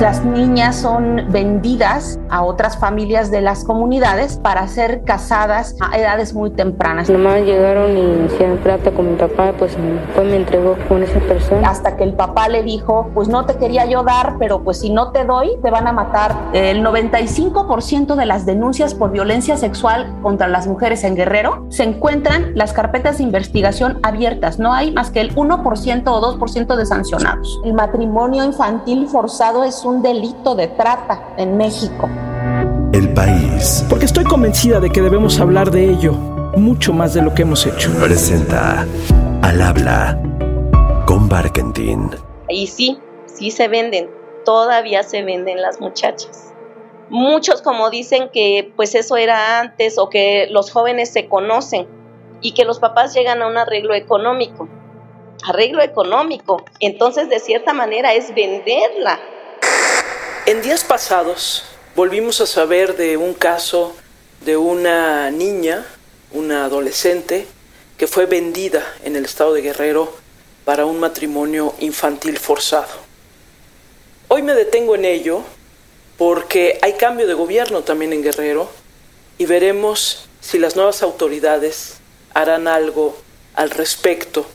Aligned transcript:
Las 0.00 0.24
niñas 0.24 0.76
son 0.76 1.24
vendidas 1.30 2.20
a 2.30 2.44
otras 2.44 2.78
familias 2.78 3.32
de 3.32 3.40
las 3.40 3.64
comunidades 3.64 4.36
para 4.36 4.68
ser 4.68 5.02
casadas 5.02 5.74
a 5.80 5.98
edades 5.98 6.34
muy 6.34 6.50
tempranas. 6.50 7.10
Nomás 7.10 7.40
llegaron 7.40 7.98
y 7.98 8.26
hicieron 8.26 8.58
trata 8.58 8.92
con 8.92 9.10
mi 9.10 9.16
papá, 9.16 9.52
pues 9.58 9.76
después 9.76 10.26
me 10.28 10.36
entregó 10.36 10.76
con 10.88 11.02
esa 11.02 11.18
persona. 11.18 11.68
Hasta 11.68 11.96
que 11.96 12.04
el 12.04 12.12
papá 12.14 12.48
le 12.48 12.62
dijo, 12.62 13.10
pues 13.12 13.26
no 13.28 13.44
te 13.44 13.56
quería 13.56 13.86
yo 13.86 14.04
dar, 14.04 14.36
pero 14.38 14.62
pues 14.62 14.78
si 14.78 14.90
no 14.90 15.10
te 15.10 15.24
doy, 15.24 15.58
te 15.64 15.70
van 15.70 15.88
a 15.88 15.92
matar. 15.92 16.36
El 16.52 16.84
95% 16.84 18.14
de 18.14 18.24
las 18.24 18.46
denuncias 18.46 18.94
por 18.94 19.10
violencia 19.10 19.56
sexual 19.56 20.14
contra 20.22 20.46
las 20.46 20.68
mujeres 20.68 21.02
en 21.02 21.16
Guerrero 21.16 21.66
se 21.70 21.82
encuentran 21.82 22.52
las 22.54 22.72
carpetas 22.72 23.18
de 23.18 23.24
investigación 23.24 23.98
abiertas. 24.04 24.60
No 24.60 24.72
hay 24.72 24.92
más 24.92 25.10
que 25.10 25.20
el 25.20 25.34
1% 25.34 26.02
o 26.06 26.38
2% 26.38 26.76
de 26.76 26.86
sancionados. 26.86 27.60
El 27.64 27.74
matrimonio 27.74 28.44
infantil 28.44 29.08
forzado 29.08 29.64
es 29.64 29.87
un 29.88 30.02
delito 30.02 30.54
de 30.54 30.68
trata 30.68 31.34
en 31.38 31.56
México. 31.56 32.08
El 32.92 33.12
país. 33.14 33.84
Porque 33.88 34.04
estoy 34.04 34.24
convencida 34.24 34.80
de 34.80 34.90
que 34.90 35.00
debemos 35.00 35.40
hablar 35.40 35.70
de 35.70 35.90
ello 35.90 36.12
mucho 36.56 36.92
más 36.92 37.14
de 37.14 37.22
lo 37.22 37.34
que 37.34 37.42
hemos 37.42 37.66
hecho. 37.66 37.90
Presenta 37.98 38.86
Al 39.42 39.62
habla 39.62 40.20
con 41.06 41.28
Barkentin. 41.28 42.10
Y 42.50 42.66
sí, 42.66 42.98
sí 43.26 43.50
se 43.50 43.68
venden, 43.68 44.10
todavía 44.44 45.02
se 45.02 45.22
venden 45.22 45.62
las 45.62 45.80
muchachas. 45.80 46.52
Muchos 47.08 47.62
como 47.62 47.88
dicen 47.88 48.28
que 48.30 48.70
pues 48.76 48.94
eso 48.94 49.16
era 49.16 49.60
antes 49.60 49.96
o 49.96 50.10
que 50.10 50.48
los 50.50 50.70
jóvenes 50.70 51.10
se 51.10 51.28
conocen 51.28 51.86
y 52.42 52.52
que 52.52 52.66
los 52.66 52.78
papás 52.78 53.14
llegan 53.14 53.40
a 53.40 53.46
un 53.46 53.56
arreglo 53.56 53.94
económico. 53.94 54.68
Arreglo 55.48 55.82
económico, 55.82 56.62
entonces 56.80 57.30
de 57.30 57.38
cierta 57.38 57.72
manera 57.72 58.12
es 58.12 58.34
venderla 58.34 59.18
en 60.48 60.62
días 60.62 60.82
pasados 60.82 61.62
volvimos 61.94 62.40
a 62.40 62.46
saber 62.46 62.96
de 62.96 63.18
un 63.18 63.34
caso 63.34 63.94
de 64.46 64.56
una 64.56 65.30
niña, 65.30 65.84
una 66.32 66.64
adolescente, 66.64 67.46
que 67.98 68.06
fue 68.06 68.24
vendida 68.24 68.82
en 69.04 69.14
el 69.14 69.26
estado 69.26 69.52
de 69.52 69.60
Guerrero 69.60 70.10
para 70.64 70.86
un 70.86 71.00
matrimonio 71.00 71.74
infantil 71.80 72.38
forzado. 72.38 72.88
Hoy 74.28 74.40
me 74.40 74.54
detengo 74.54 74.94
en 74.94 75.04
ello 75.04 75.42
porque 76.16 76.78
hay 76.80 76.94
cambio 76.94 77.26
de 77.26 77.34
gobierno 77.34 77.82
también 77.82 78.14
en 78.14 78.22
Guerrero 78.22 78.70
y 79.36 79.44
veremos 79.44 80.30
si 80.40 80.58
las 80.58 80.76
nuevas 80.76 81.02
autoridades 81.02 81.98
harán 82.32 82.68
algo 82.68 83.18
al 83.52 83.68
respecto 83.68 84.46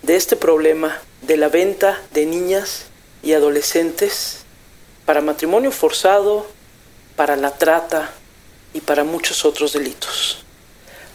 de 0.00 0.16
este 0.16 0.36
problema 0.36 1.02
de 1.20 1.36
la 1.36 1.50
venta 1.50 2.00
de 2.14 2.24
niñas 2.24 2.86
y 3.22 3.34
adolescentes 3.34 4.43
para 5.04 5.20
matrimonio 5.20 5.70
forzado, 5.70 6.46
para 7.16 7.36
la 7.36 7.52
trata 7.52 8.10
y 8.72 8.80
para 8.80 9.04
muchos 9.04 9.44
otros 9.44 9.72
delitos. 9.72 10.44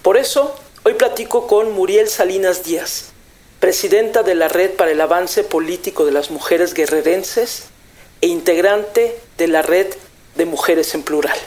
Por 0.01 0.17
eso, 0.17 0.55
hoy 0.83 0.93
platico 0.93 1.47
con 1.47 1.73
Muriel 1.73 2.07
Salinas 2.07 2.63
Díaz, 2.63 3.11
presidenta 3.59 4.23
de 4.23 4.35
la 4.35 4.47
Red 4.47 4.71
para 4.71 4.91
el 4.91 5.01
Avance 5.01 5.43
Político 5.43 6.05
de 6.05 6.11
las 6.11 6.31
Mujeres 6.31 6.73
Guerrerenses 6.73 7.65
e 8.21 8.27
integrante 8.27 9.19
de 9.37 9.47
la 9.47 9.61
Red 9.61 9.87
de 10.35 10.45
Mujeres 10.45 10.93
en 10.95 11.03
Plural. 11.03 11.37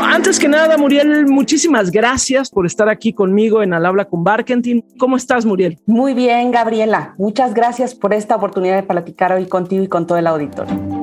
Antes 0.00 0.38
que 0.38 0.46
nada, 0.46 0.76
Muriel, 0.76 1.26
muchísimas 1.26 1.90
gracias 1.90 2.50
por 2.50 2.66
estar 2.66 2.88
aquí 2.88 3.12
conmigo 3.12 3.62
en 3.62 3.72
Al 3.72 3.84
Habla 3.84 4.04
con 4.04 4.22
Barkentin. 4.22 4.84
¿Cómo 4.96 5.16
estás, 5.16 5.44
Muriel? 5.44 5.78
Muy 5.86 6.14
bien, 6.14 6.52
Gabriela. 6.52 7.14
Muchas 7.18 7.52
gracias 7.52 7.96
por 7.96 8.14
esta 8.14 8.36
oportunidad 8.36 8.76
de 8.76 8.84
platicar 8.84 9.32
hoy 9.32 9.46
contigo 9.46 9.82
y 9.82 9.88
con 9.88 10.06
todo 10.06 10.18
el 10.18 10.28
auditorio. 10.28 10.97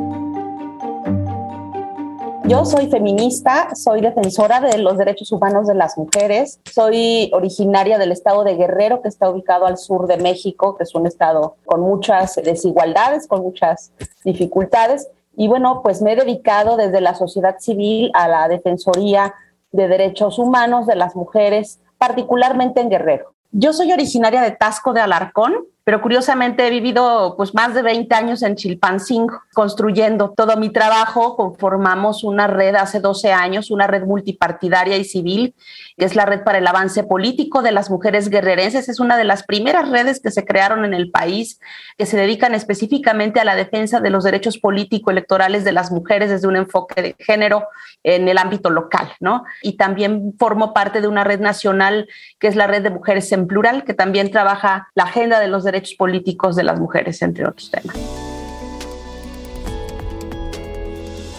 Yo 2.47 2.63
soy 2.63 2.87
feminista, 2.91 3.73
soy 3.73 4.01
defensora 4.01 4.59
de 4.59 4.77
los 4.77 4.99
derechos 4.99 5.31
humanos 5.31 5.65
de 5.65 5.73
las 5.73 5.97
mujeres, 5.97 6.59
soy 6.71 7.31
originaria 7.33 7.97
del 7.97 8.11
estado 8.11 8.43
de 8.43 8.55
Guerrero, 8.55 9.01
que 9.01 9.07
está 9.07 9.31
ubicado 9.31 9.65
al 9.65 9.79
sur 9.79 10.05
de 10.05 10.17
México, 10.17 10.77
que 10.77 10.83
es 10.83 10.93
un 10.93 11.07
estado 11.07 11.55
con 11.65 11.81
muchas 11.81 12.35
desigualdades, 12.35 13.27
con 13.27 13.41
muchas 13.41 13.91
dificultades. 14.23 15.09
Y 15.35 15.47
bueno, 15.47 15.81
pues 15.83 16.03
me 16.03 16.13
he 16.13 16.15
dedicado 16.15 16.77
desde 16.77 17.01
la 17.01 17.15
sociedad 17.15 17.55
civil 17.57 18.11
a 18.13 18.27
la 18.27 18.47
defensoría 18.47 19.33
de 19.71 19.87
derechos 19.87 20.37
humanos 20.37 20.85
de 20.85 20.95
las 20.95 21.15
mujeres, 21.15 21.79
particularmente 21.97 22.79
en 22.79 22.89
Guerrero. 22.89 23.33
Yo 23.53 23.73
soy 23.73 23.91
originaria 23.91 24.43
de 24.43 24.51
Tasco 24.51 24.93
de 24.93 25.01
Alarcón, 25.01 25.65
pero 25.85 26.01
curiosamente 26.01 26.65
he 26.65 26.71
vivido 26.71 27.35
pues 27.37 27.53
más 27.53 27.75
de 27.75 27.83
20 27.83 28.13
años 28.15 28.41
en 28.41 28.55
Chilpancingo 28.55 29.43
construyendo 29.53 30.33
todo 30.35 30.57
mi 30.57 30.71
trabajo. 30.71 31.35
Conformamos 31.35 32.23
una 32.23 32.47
red 32.47 32.73
hace 32.73 32.99
12 32.99 33.31
años, 33.31 33.69
una 33.69 33.85
red 33.85 34.01
multipartidaria 34.03 34.97
y 34.97 35.03
civil, 35.03 35.53
que 35.95 36.05
es 36.05 36.15
la 36.15 36.25
Red 36.25 36.43
para 36.43 36.57
el 36.57 36.65
Avance 36.65 37.03
Político 37.03 37.61
de 37.61 37.71
las 37.71 37.91
Mujeres 37.91 38.29
Guerrerenses. 38.29 38.89
Es 38.89 38.99
una 38.99 39.15
de 39.15 39.25
las 39.25 39.43
primeras 39.43 39.87
redes 39.87 40.19
que 40.19 40.31
se 40.31 40.43
crearon 40.43 40.85
en 40.85 40.95
el 40.95 41.11
país 41.11 41.59
que 41.99 42.07
se 42.07 42.17
dedican 42.17 42.55
específicamente 42.55 43.39
a 43.39 43.45
la 43.45 43.55
defensa 43.55 43.99
de 43.99 44.09
los 44.09 44.23
derechos 44.23 44.57
político-electorales 44.57 45.63
de 45.63 45.71
las 45.71 45.91
mujeres 45.91 46.31
desde 46.31 46.47
un 46.47 46.55
enfoque 46.55 46.99
de 47.01 47.15
género 47.19 47.67
en 48.03 48.27
el 48.27 48.39
ámbito 48.39 48.71
local, 48.71 49.11
¿no? 49.19 49.43
Y 49.61 49.77
también 49.77 50.33
formo 50.39 50.73
parte 50.73 50.99
de 50.99 51.07
una 51.07 51.23
red 51.23 51.39
nacional 51.39 52.07
que 52.39 52.47
es 52.47 52.55
la 52.55 52.65
Red 52.65 52.81
de 52.81 52.89
Mujeres 52.89 53.31
en 53.31 53.45
Plural, 53.45 53.83
que 53.83 53.93
también 53.93 54.31
trabaja 54.31 54.87
la 54.95 55.03
agenda 55.03 55.39
de 55.39 55.47
los 55.47 55.63
derechos 55.63 55.74
derechos 55.75 55.95
políticos 55.95 56.55
de 56.55 56.63
las 56.63 56.79
mujeres, 56.79 57.21
entre 57.21 57.45
otros 57.45 57.69
temas. 57.69 57.95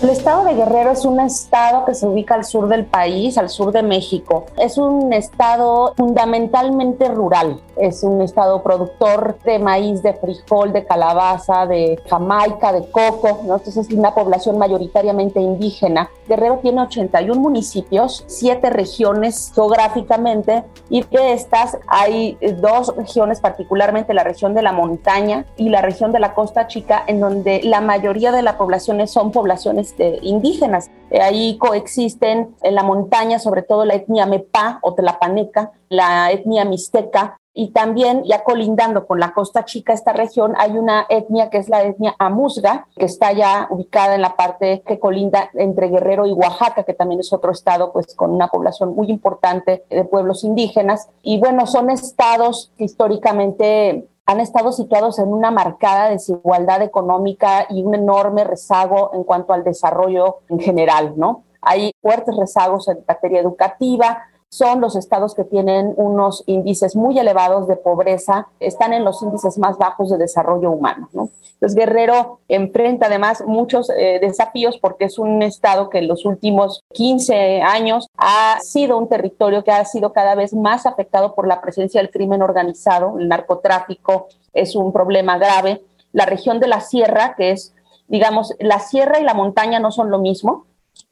El 0.03 0.11
estado 0.11 0.45
de 0.45 0.55
Guerrero 0.55 0.91
es 0.93 1.05
un 1.07 1.19
estado 1.21 1.87
que 1.87 1.95
se 1.95 2.07
ubica 2.07 2.35
al 2.35 2.45
sur 2.45 2.69
del 2.69 2.85
país, 2.85 3.39
al 3.39 3.49
sur 3.49 3.73
de 3.73 3.83
México. 3.83 4.45
Es 4.59 4.77
un 4.77 5.13
estado 5.13 5.95
fundamentalmente 5.97 7.09
rural. 7.09 7.61
Es 7.77 8.03
un 8.03 8.23
estado 8.23 8.63
productor 8.63 9.39
de 9.45 9.59
maíz, 9.59 10.03
de 10.03 10.15
frijol, 10.15 10.73
de 10.73 10.85
calabaza, 10.85 11.67
de 11.67 12.01
jamaica, 12.09 12.73
de 12.73 12.91
coco. 12.91 13.39
Entonces 13.43 13.77
es 13.77 13.91
una 13.91 14.15
población 14.15 14.59
mayoritariamente 14.59 15.41
indígena. 15.41 16.11
Guerrero 16.29 16.59
tiene 16.63 16.83
81 16.83 17.41
municipios, 17.41 18.25
7 18.27 18.71
regiones 18.71 19.53
geográficamente 19.55 20.65
y 20.91 21.03
de 21.03 21.33
estas 21.33 21.79
hay 21.87 22.39
dos 22.61 22.95
regiones, 22.97 23.41
particularmente 23.41 24.15
la 24.15 24.25
región 24.25 24.55
de 24.55 24.63
la 24.63 24.73
montaña 24.73 25.47
y 25.57 25.69
la 25.69 25.83
región 25.83 26.13
de 26.13 26.21
la 26.21 26.35
costa 26.35 26.67
chica, 26.67 27.05
en 27.07 27.21
donde 27.21 27.61
la 27.63 27.81
mayoría 27.81 28.33
de 28.33 28.43
las 28.43 28.57
poblaciones 28.57 29.11
son 29.11 29.31
poblaciones 29.33 29.91
este, 29.91 30.19
indígenas. 30.23 30.91
Eh, 31.11 31.21
ahí 31.23 31.57
coexisten 31.59 32.55
en 32.63 32.75
la 32.75 32.83
montaña, 32.83 33.39
sobre 33.39 33.63
todo 33.63 33.85
la 33.85 33.95
etnia 33.95 34.27
Mepa 34.27 34.79
o 34.83 34.95
Tlapaneca, 34.95 35.73
la 35.89 36.31
etnia 36.33 36.65
Mixteca, 36.65 37.39
y 37.59 37.71
también 37.71 38.23
ya 38.25 38.45
colindando 38.45 39.07
con 39.07 39.19
la 39.19 39.33
Costa 39.33 39.65
Chica, 39.65 39.95
esta 39.95 40.13
región, 40.13 40.53
hay 40.59 40.77
una 40.77 41.07
etnia 41.09 41.49
que 41.49 41.57
es 41.57 41.71
la 41.71 41.85
etnia 41.85 42.15
Amuzga, 42.19 42.87
que 42.95 43.07
está 43.07 43.33
ya 43.33 43.67
ubicada 43.71 44.15
en 44.15 44.21
la 44.21 44.37
parte 44.37 44.83
que 44.87 44.99
colinda 44.99 45.49
entre 45.55 45.89
Guerrero 45.89 46.27
y 46.27 46.33
Oaxaca, 46.33 46.83
que 46.83 46.93
también 46.93 47.21
es 47.21 47.33
otro 47.33 47.53
estado 47.53 47.95
pues 47.95 48.15
con 48.15 48.31
una 48.31 48.49
población 48.49 48.95
muy 48.95 49.09
importante 49.09 49.87
de 49.89 50.05
pueblos 50.05 50.45
indígenas. 50.45 51.09
Y 51.23 51.41
bueno, 51.41 51.67
son 51.67 51.89
estados 51.89 52.73
que 52.77 52.85
históricamente 52.85 54.07
han 54.27 54.41
estado 54.41 54.71
situados 54.71 55.19
en 55.19 55.33
una 55.33 55.51
marcada 55.51 56.11
desigualdad 56.11 56.83
económica 56.83 57.67
y 57.71 57.83
un 57.83 57.95
enorme 57.95 58.45
rezago 58.45 59.13
en 59.15 59.25
cuanto 59.25 59.55
al 59.55 59.65
desarrollo 59.65 60.41
en 60.51 60.61
general, 60.61 61.15
¿no? 61.17 61.45
Hay 61.63 61.93
fuertes 62.03 62.37
rezagos 62.37 62.87
en 62.89 62.99
materia 63.09 63.41
educativa, 63.41 64.25
son 64.49 64.81
los 64.81 64.97
estados 64.97 65.35
que 65.35 65.45
tienen 65.45 65.93
unos 65.97 66.45
índices 66.47 66.97
muy 66.97 67.19
elevados 67.19 67.67
de 67.69 67.77
pobreza, 67.77 68.49
están 68.61 68.93
en 68.93 69.05
los 69.05 69.23
índices 69.23 69.59
más 69.59 69.77
bajos 69.77 70.11
de 70.11 70.19
desarrollo 70.19 70.71
humano. 70.71 71.09
¿no? 71.13 71.31
Entonces, 71.55 71.77
Guerrero 71.77 72.41
enfrenta 72.49 73.07
además 73.07 73.43
muchos 73.47 73.91
eh, 73.91 74.19
desafíos 74.21 74.79
porque 74.79 75.07
es 75.07 75.19
un 75.19 75.43
estado 75.43 75.91
que 75.91 75.99
en 75.99 76.09
los 76.09 76.25
últimos 76.25 76.83
15 76.93 77.63
años 77.63 78.09
ha 78.17 78.59
sido 78.61 78.99
un 78.99 79.09
territorio 79.09 79.65
que 79.65 79.73
ha 79.73 79.85
sido 79.85 80.13
cada 80.13 80.35
vez 80.35 80.55
más 80.55 80.87
afectado 80.87 81.35
por 81.35 81.47
la 81.47 81.61
presencia 81.61 82.01
del 82.01 82.11
crimen 82.11 82.43
organizado, 82.43 83.19
el 83.19 83.29
narcotráfico 83.29 84.29
es 84.53 84.75
un 84.77 84.93
problema 84.93 85.39
grave. 85.39 85.83
La 86.13 86.27
región 86.27 86.61
de 86.61 86.69
la 86.69 86.81
sierra, 86.81 87.35
que 87.37 87.51
es, 87.51 87.75
digamos, 88.09 88.55
la 88.59 88.81
sierra 88.81 89.19
y 89.19 89.25
la 89.25 89.35
montaña 89.35 89.81
no 89.81 89.91
son 89.91 90.11
lo 90.11 90.19
mismo, 90.19 90.67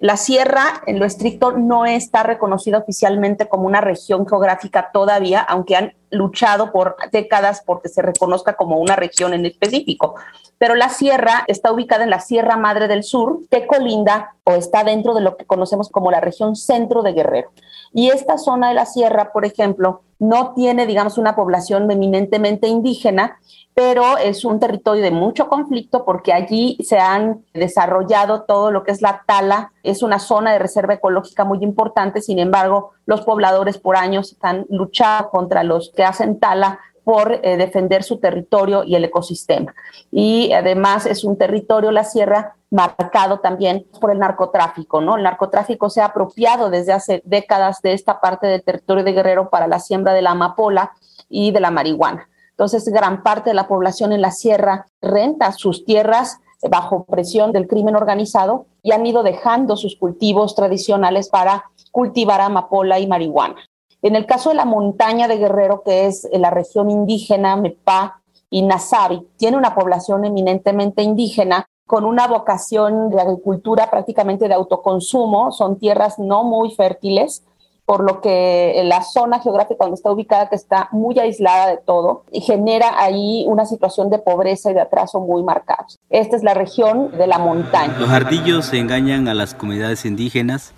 la 0.05 0.19
sierra, 0.19 0.83
en 0.87 0.99
lo 0.99 1.07
estricto, 1.07 1.53
no 1.53 1.87
está 1.87 2.23
reconocida 2.23 2.77
oficialmente 2.77 3.49
como 3.49 3.67
una 3.67 3.81
región 3.81 4.29
geográfica 4.29 4.91
todavía, 4.93 5.41
aunque 5.41 5.77
han 5.77 5.95
luchado 6.11 6.73
por 6.73 6.97
décadas 7.11 7.63
porque 7.65 7.89
se 7.89 8.03
reconozca 8.03 8.53
como 8.53 8.77
una 8.77 8.97
región 8.97 9.33
en 9.33 9.47
específico. 9.47 10.17
Pero 10.59 10.75
la 10.75 10.91
sierra 10.91 11.45
está 11.47 11.73
ubicada 11.73 12.05
en 12.05 12.11
la 12.11 12.21
Sierra 12.21 12.59
Madre 12.59 12.87
del 12.87 13.03
Sur, 13.03 13.49
que 13.51 13.67
colinda 13.67 14.35
o 14.45 14.53
está 14.53 14.85
dentro 14.85 15.15
de 15.15 15.23
lo 15.23 15.39
que 15.39 15.47
conocemos 15.47 15.89
como 15.89 16.11
la 16.11 16.21
región 16.21 16.55
centro 16.55 17.03
de 17.03 17.15
Guerrero. 17.15 17.53
Y 17.95 18.11
esta 18.11 18.37
zona 18.37 18.69
de 18.69 18.75
la 18.75 18.85
sierra, 18.85 19.33
por 19.33 19.47
ejemplo, 19.47 20.03
no 20.19 20.53
tiene, 20.53 20.87
digamos, 20.87 21.17
una 21.17 21.35
población 21.35 21.91
eminentemente 21.91 22.69
indígena, 22.69 23.39
pero 23.75 24.17
es 24.19 24.45
un 24.45 24.61
territorio 24.61 25.03
de 25.03 25.11
mucho 25.11 25.49
conflicto 25.49 26.05
porque 26.05 26.33
allí 26.33 26.79
se 26.83 26.99
han 26.99 27.45
desarrollado 27.53 28.43
todo 28.43 28.71
lo 28.71 28.85
que 28.85 28.93
es 28.93 29.03
la 29.03 29.23
tala, 29.27 29.73
es 29.95 30.03
una 30.03 30.19
zona 30.19 30.53
de 30.53 30.59
reserva 30.59 30.95
ecológica 30.95 31.45
muy 31.45 31.59
importante, 31.63 32.21
sin 32.21 32.39
embargo, 32.39 32.93
los 33.07 33.23
pobladores 33.23 33.79
por 33.79 33.97
años 33.97 34.33
están 34.33 34.67
luchando 34.69 35.31
contra 35.31 35.65
los 35.65 35.93
que 35.95 36.05
hacen 36.05 36.39
tala 36.39 36.81
por 37.05 37.41
eh, 37.43 37.57
defender 37.57 38.03
su 38.03 38.19
territorio 38.19 38.83
y 38.85 38.95
el 38.97 39.05
ecosistema. 39.05 39.75
Y 40.11 40.53
además 40.53 41.07
es 41.07 41.23
un 41.23 41.37
territorio, 41.37 41.91
la 41.91 42.05
sierra, 42.05 42.57
marcado 42.71 43.39
también 43.39 43.87
por 44.01 44.11
el 44.11 44.19
narcotráfico, 44.19 45.01
¿no? 45.01 45.17
El 45.17 45.23
narcotráfico 45.23 45.91
se 45.91 46.01
ha 46.01 46.07
apropiado 46.07 46.71
desde 46.71 46.93
hace 46.93 47.23
décadas 47.25 47.81
de 47.83 47.93
esta 47.93 48.21
parte 48.21 48.47
del 48.49 48.65
territorio 48.65 49.05
de 49.05 49.13
Guerrero 49.13 49.49
para 49.49 49.69
la 49.69 49.79
siembra 49.79 50.13
de 50.13 50.23
la 50.23 50.33
amapola 50.33 50.93
y 51.29 51.53
de 51.53 51.61
la 51.61 51.71
marihuana. 51.71 52.29
Entonces, 52.51 52.85
gran 52.89 53.23
parte 53.23 53.51
de 53.51 53.55
la 53.55 53.69
población 53.69 54.13
en 54.13 54.23
la 54.23 54.31
sierra 54.31 54.87
renta 55.01 55.53
sus 55.53 55.85
tierras 55.85 56.41
bajo 56.69 57.05
presión 57.05 57.53
del 57.53 57.69
crimen 57.69 57.97
organizado 57.97 58.67
y 58.83 58.93
han 58.93 59.07
ido 59.07 59.23
dejando 59.23 59.77
sus 59.77 59.97
cultivos 59.97 60.55
tradicionales 60.55 61.29
para 61.29 61.71
cultivar 61.91 62.41
amapola 62.41 62.99
y 62.99 63.07
marihuana. 63.07 63.57
En 64.03 64.17
el 64.17 64.27
caso 64.27 64.51
de 64.51 64.57
la 64.57 64.65
montaña 64.65 65.29
de 65.29 65.39
Guerrero, 65.39 65.83
que 65.83 66.07
es 66.07 66.29
la 66.33 66.51
región 66.51 66.91
indígena 66.91 67.57
Mepá 67.57 68.21
y 68.51 68.63
Nasabi, 68.63 69.27
tiene 69.37 69.57
una 69.57 69.75
población 69.75 70.25
eminentemente 70.25 71.03
indígena 71.03 71.67
con 71.87 72.05
una 72.05 72.27
vocación 72.27 73.11
de 73.11 73.21
agricultura 73.21 73.91
prácticamente 73.91 74.49
de 74.49 74.55
autoconsumo, 74.55 75.53
son 75.53 75.79
tierras 75.79 76.19
no 76.19 76.45
muy 76.45 76.71
fértiles, 76.71 77.45
por 77.87 78.03
lo 78.03 78.21
que 78.21 78.81
la 78.85 79.03
zona 79.03 79.41
geográfica 79.41 79.85
donde 79.85 79.97
está 79.97 80.11
ubicada, 80.11 80.49
que 80.49 80.57
está 80.57 80.89
muy 80.91 81.19
aislada 81.19 81.69
de 81.69 81.77
todo, 81.77 82.25
y 82.33 82.41
genera 82.41 82.99
ahí 82.99 83.45
una 83.47 83.67
situación 83.67 84.09
de 84.09 84.19
pobreza 84.19 84.71
y 84.71 84.75
de 84.75 84.81
atraso 84.81 85.21
muy 85.21 85.43
marcados. 85.43 85.99
Esta 86.09 86.37
es 86.37 86.43
la 86.43 86.55
región 86.55 87.11
de 87.13 87.27
la 87.27 87.39
montaña. 87.39 87.95
Los 87.99 88.11
ardillos 88.11 88.73
engañan 88.73 89.29
a 89.29 89.35
las 89.35 89.55
comunidades 89.55 90.07
indígenas, 90.07 90.73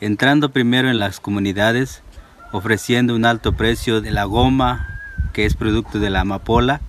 entrando 0.00 0.50
primero 0.50 0.88
en 0.88 0.98
las 0.98 1.20
comunidades, 1.20 2.02
ofreciendo 2.52 3.14
un 3.14 3.26
alto 3.26 3.52
precio 3.52 4.00
de 4.00 4.10
la 4.10 4.24
goma, 4.24 4.86
que 5.34 5.44
es 5.44 5.54
producto 5.54 5.98
de 5.98 6.08
la 6.08 6.20
amapola, 6.20 6.80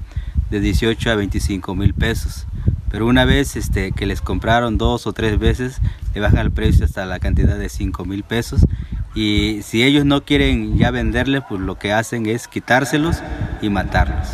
de 0.50 0.62
18 0.62 1.12
a 1.12 1.16
25 1.16 1.76
mil 1.76 1.94
pesos. 1.94 2.48
Pero 2.90 3.06
una 3.06 3.26
vez 3.26 3.58
este, 3.58 3.92
que 3.92 4.06
les 4.06 4.22
compraron 4.22 4.78
dos 4.78 5.08
o 5.08 5.14
tres 5.14 5.38
veces, 5.40 5.82
le 6.14 6.22
bajan 6.22 6.40
el 6.40 6.52
precio 6.52 6.86
hasta 6.86 7.06
la 7.06 7.20
cantidad 7.20 7.58
de 7.58 7.68
5 7.68 8.06
mil 8.06 8.24
pesos 8.24 8.62
y 9.18 9.64
si 9.64 9.84
ellos 9.84 10.06
no 10.06 10.24
quieren 10.24 10.78
ya 10.78 10.92
venderle, 10.92 11.42
pues 11.42 11.60
lo 11.60 11.80
que 11.80 11.92
hacen 11.92 12.28
es 12.28 12.48
quitárselos 12.48 13.24
y 13.64 13.70
matarlos. 13.70 14.28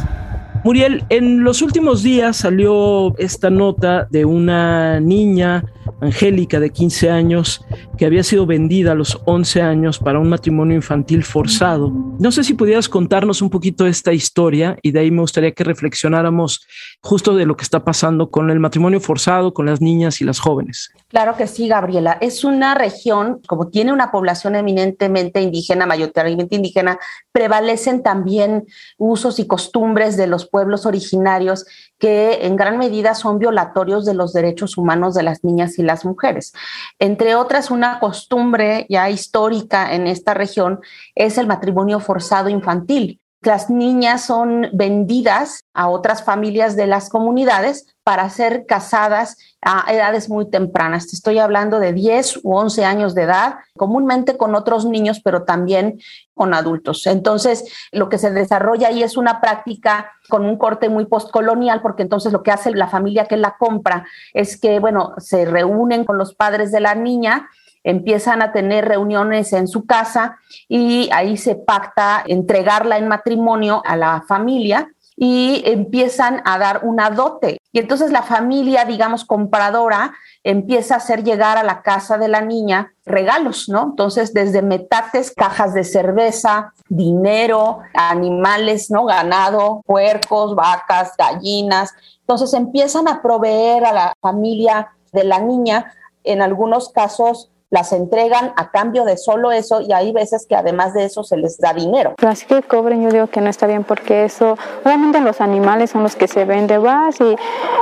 Muriel, 0.65 1.05
en 1.07 1.45
los 1.45 1.61
últimos 1.61 2.03
días 2.03 2.35
salió 2.35 3.17
esta 3.17 3.49
nota 3.49 4.07
de 4.11 4.25
una 4.25 4.99
niña, 4.99 5.63
Angélica, 6.03 6.59
de 6.59 6.69
15 6.69 7.09
años, 7.09 7.65
que 7.97 8.05
había 8.05 8.23
sido 8.23 8.45
vendida 8.45 8.91
a 8.91 8.95
los 8.95 9.19
11 9.25 9.61
años 9.61 9.99
para 9.99 10.19
un 10.19 10.29
matrimonio 10.29 10.75
infantil 10.75 11.23
forzado. 11.23 11.91
No 12.19 12.31
sé 12.31 12.43
si 12.43 12.53
pudieras 12.53 12.89
contarnos 12.89 13.41
un 13.41 13.49
poquito 13.49 13.87
esta 13.87 14.13
historia 14.13 14.77
y 14.81 14.91
de 14.91 14.99
ahí 14.99 15.11
me 15.11 15.21
gustaría 15.21 15.51
que 15.51 15.63
reflexionáramos 15.63 16.65
justo 17.01 17.35
de 17.35 17.45
lo 17.45 17.57
que 17.57 17.63
está 17.63 17.83
pasando 17.83 18.29
con 18.29 18.49
el 18.49 18.59
matrimonio 18.59 18.99
forzado, 18.99 19.53
con 19.53 19.65
las 19.65 19.81
niñas 19.81 20.21
y 20.21 20.25
las 20.25 20.39
jóvenes. 20.39 20.91
Claro 21.07 21.35
que 21.37 21.47
sí, 21.47 21.67
Gabriela. 21.67 22.17
Es 22.21 22.43
una 22.43 22.75
región, 22.75 23.41
como 23.47 23.69
tiene 23.69 23.93
una 23.93 24.11
población 24.11 24.55
eminentemente 24.55 25.41
indígena, 25.41 25.85
mayoritariamente 25.85 26.55
indígena, 26.55 26.99
prevalecen 27.31 28.03
también 28.03 28.65
usos 28.97 29.39
y 29.39 29.47
costumbres 29.47 30.17
de 30.17 30.27
los 30.27 30.47
pueblos 30.47 30.85
originarios 30.85 31.65
que 32.03 32.45
en 32.45 32.57
gran 32.57 32.77
medida 32.77 33.15
son 33.15 33.39
violatorios 33.39 34.03
de 34.03 34.13
los 34.13 34.33
derechos 34.33 34.77
humanos 34.77 35.13
de 35.13 35.23
las 35.23 35.41
niñas 35.45 35.79
y 35.79 35.83
las 35.83 36.03
mujeres. 36.03 36.51
Entre 36.99 37.33
otras, 37.33 37.71
una 37.71 38.01
costumbre 38.01 38.85
ya 38.89 39.09
histórica 39.09 39.93
en 39.95 40.07
esta 40.07 40.33
región 40.33 40.81
es 41.15 41.37
el 41.37 41.47
matrimonio 41.47 42.01
forzado 42.01 42.49
infantil. 42.49 43.21
Las 43.43 43.69
niñas 43.69 44.21
son 44.25 44.69
vendidas 44.71 45.63
a 45.73 45.89
otras 45.89 46.23
familias 46.23 46.75
de 46.77 46.87
las 46.87 47.09
comunidades 47.09 47.87
para 48.03 48.29
ser 48.29 48.65
casadas 48.65 49.37
a 49.61 49.91
edades 49.91 50.29
muy 50.29 50.49
tempranas. 50.49 51.07
Te 51.07 51.15
estoy 51.15 51.39
hablando 51.39 51.79
de 51.79 51.93
10 51.93 52.41
u 52.43 52.55
11 52.55 52.85
años 52.85 53.15
de 53.15 53.23
edad, 53.23 53.55
comúnmente 53.77 54.37
con 54.37 54.55
otros 54.55 54.85
niños, 54.85 55.21
pero 55.23 55.43
también 55.43 55.99
con 56.33 56.53
adultos. 56.53 57.05
Entonces, 57.05 57.65
lo 57.91 58.09
que 58.09 58.17
se 58.17 58.31
desarrolla 58.31 58.87
ahí 58.87 59.03
es 59.03 59.17
una 59.17 59.41
práctica 59.41 60.11
con 60.29 60.45
un 60.45 60.57
corte 60.57 60.87
muy 60.89 61.05
postcolonial, 61.05 61.81
porque 61.81 62.03
entonces 62.03 62.31
lo 62.31 62.43
que 62.43 62.51
hace 62.51 62.71
la 62.71 62.87
familia 62.87 63.25
que 63.25 63.37
la 63.37 63.55
compra 63.57 64.05
es 64.33 64.59
que, 64.59 64.79
bueno, 64.79 65.13
se 65.17 65.45
reúnen 65.45 66.05
con 66.05 66.17
los 66.17 66.33
padres 66.33 66.71
de 66.71 66.79
la 66.79 66.95
niña, 66.95 67.49
empiezan 67.83 68.41
a 68.41 68.51
tener 68.51 68.85
reuniones 68.85 69.53
en 69.53 69.67
su 69.67 69.85
casa 69.85 70.37
y 70.67 71.09
ahí 71.11 71.37
se 71.37 71.55
pacta 71.55 72.23
entregarla 72.25 72.97
en 72.97 73.07
matrimonio 73.07 73.81
a 73.85 73.95
la 73.95 74.23
familia 74.27 74.89
y 75.15 75.61
empiezan 75.65 76.41
a 76.45 76.57
dar 76.57 76.81
una 76.83 77.09
dote. 77.09 77.57
Y 77.71 77.79
entonces 77.79 78.11
la 78.11 78.23
familia, 78.23 78.85
digamos, 78.85 79.25
compradora, 79.25 80.13
empieza 80.43 80.95
a 80.95 80.97
hacer 80.97 81.23
llegar 81.23 81.57
a 81.57 81.63
la 81.63 81.81
casa 81.81 82.17
de 82.17 82.27
la 82.27 82.41
niña 82.41 82.93
regalos, 83.05 83.69
¿no? 83.69 83.83
Entonces, 83.83 84.33
desde 84.33 84.61
metates, 84.61 85.31
cajas 85.35 85.73
de 85.73 85.83
cerveza, 85.83 86.73
dinero, 86.89 87.79
animales, 87.93 88.89
¿no? 88.89 89.05
Ganado, 89.05 89.81
puercos, 89.85 90.55
vacas, 90.55 91.13
gallinas. 91.17 91.93
Entonces, 92.21 92.53
empiezan 92.53 93.07
a 93.07 93.21
proveer 93.21 93.85
a 93.85 93.93
la 93.93 94.13
familia 94.19 94.91
de 95.11 95.23
la 95.23 95.39
niña, 95.39 95.93
en 96.23 96.41
algunos 96.41 96.89
casos 96.89 97.51
las 97.73 97.91
entregan 97.91 98.53
a 98.55 98.69
cambio 98.69 99.03
de 99.03 99.17
solo 99.17 99.51
eso 99.51 99.81
y 99.81 99.91
hay 99.93 100.11
veces 100.11 100.45
que 100.47 100.55
además 100.55 100.93
de 100.93 101.05
eso 101.05 101.23
se 101.23 101.37
les 101.37 101.57
da 101.57 101.73
dinero. 101.73 102.13
Pero 102.17 102.31
así 102.31 102.45
que 102.45 102.61
cobren, 102.61 103.01
yo 103.01 103.09
digo 103.09 103.25
que 103.25 103.41
no 103.41 103.49
está 103.49 103.65
bien 103.65 103.83
porque 103.83 104.25
eso, 104.25 104.55
obviamente 104.85 105.19
los 105.21 105.41
animales 105.41 105.89
son 105.89 106.03
los 106.03 106.15
que 106.15 106.27
se 106.27 106.45
venden, 106.45 106.83
vas 106.83 107.19
y 107.19 107.35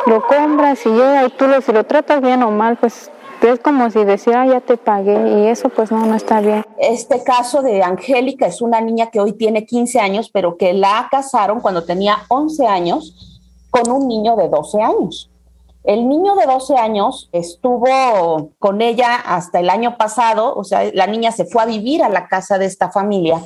lo 0.06 0.26
compras 0.26 0.86
y 0.86 0.90
llega 0.92 1.26
y 1.26 1.30
tú 1.32 1.46
lo, 1.46 1.60
si 1.60 1.74
lo 1.74 1.84
tratas 1.84 2.22
bien 2.22 2.42
o 2.42 2.52
mal, 2.52 2.78
pues 2.78 3.12
es 3.42 3.60
como 3.60 3.90
si 3.90 4.06
decía, 4.06 4.46
ya 4.46 4.62
te 4.62 4.78
pagué 4.78 5.28
y 5.28 5.48
eso 5.48 5.68
pues 5.68 5.92
no, 5.92 6.06
no 6.06 6.16
está 6.16 6.40
bien. 6.40 6.64
Este 6.78 7.22
caso 7.22 7.62
de 7.62 7.84
Angélica 7.84 8.46
es 8.46 8.62
una 8.62 8.80
niña 8.80 9.08
que 9.08 9.20
hoy 9.20 9.34
tiene 9.34 9.66
15 9.66 10.00
años, 10.00 10.30
pero 10.32 10.56
que 10.56 10.72
la 10.72 11.10
casaron 11.12 11.60
cuando 11.60 11.84
tenía 11.84 12.20
11 12.30 12.66
años 12.66 13.14
con 13.70 13.92
un 13.92 14.08
niño 14.08 14.38
de 14.38 14.48
12 14.48 14.82
años. 14.82 15.31
El 15.84 16.08
niño 16.08 16.36
de 16.36 16.46
12 16.46 16.76
años 16.76 17.30
estuvo 17.32 18.52
con 18.60 18.82
ella 18.82 19.16
hasta 19.16 19.60
el 19.60 19.70
año 19.70 19.98
pasado, 19.98 20.54
o 20.56 20.64
sea, 20.64 20.92
la 20.94 21.08
niña 21.08 21.32
se 21.32 21.46
fue 21.46 21.64
a 21.64 21.66
vivir 21.66 22.04
a 22.04 22.10
la 22.10 22.28
casa 22.28 22.60
de 22.60 22.66
esta 22.66 22.92
familia 22.92 23.42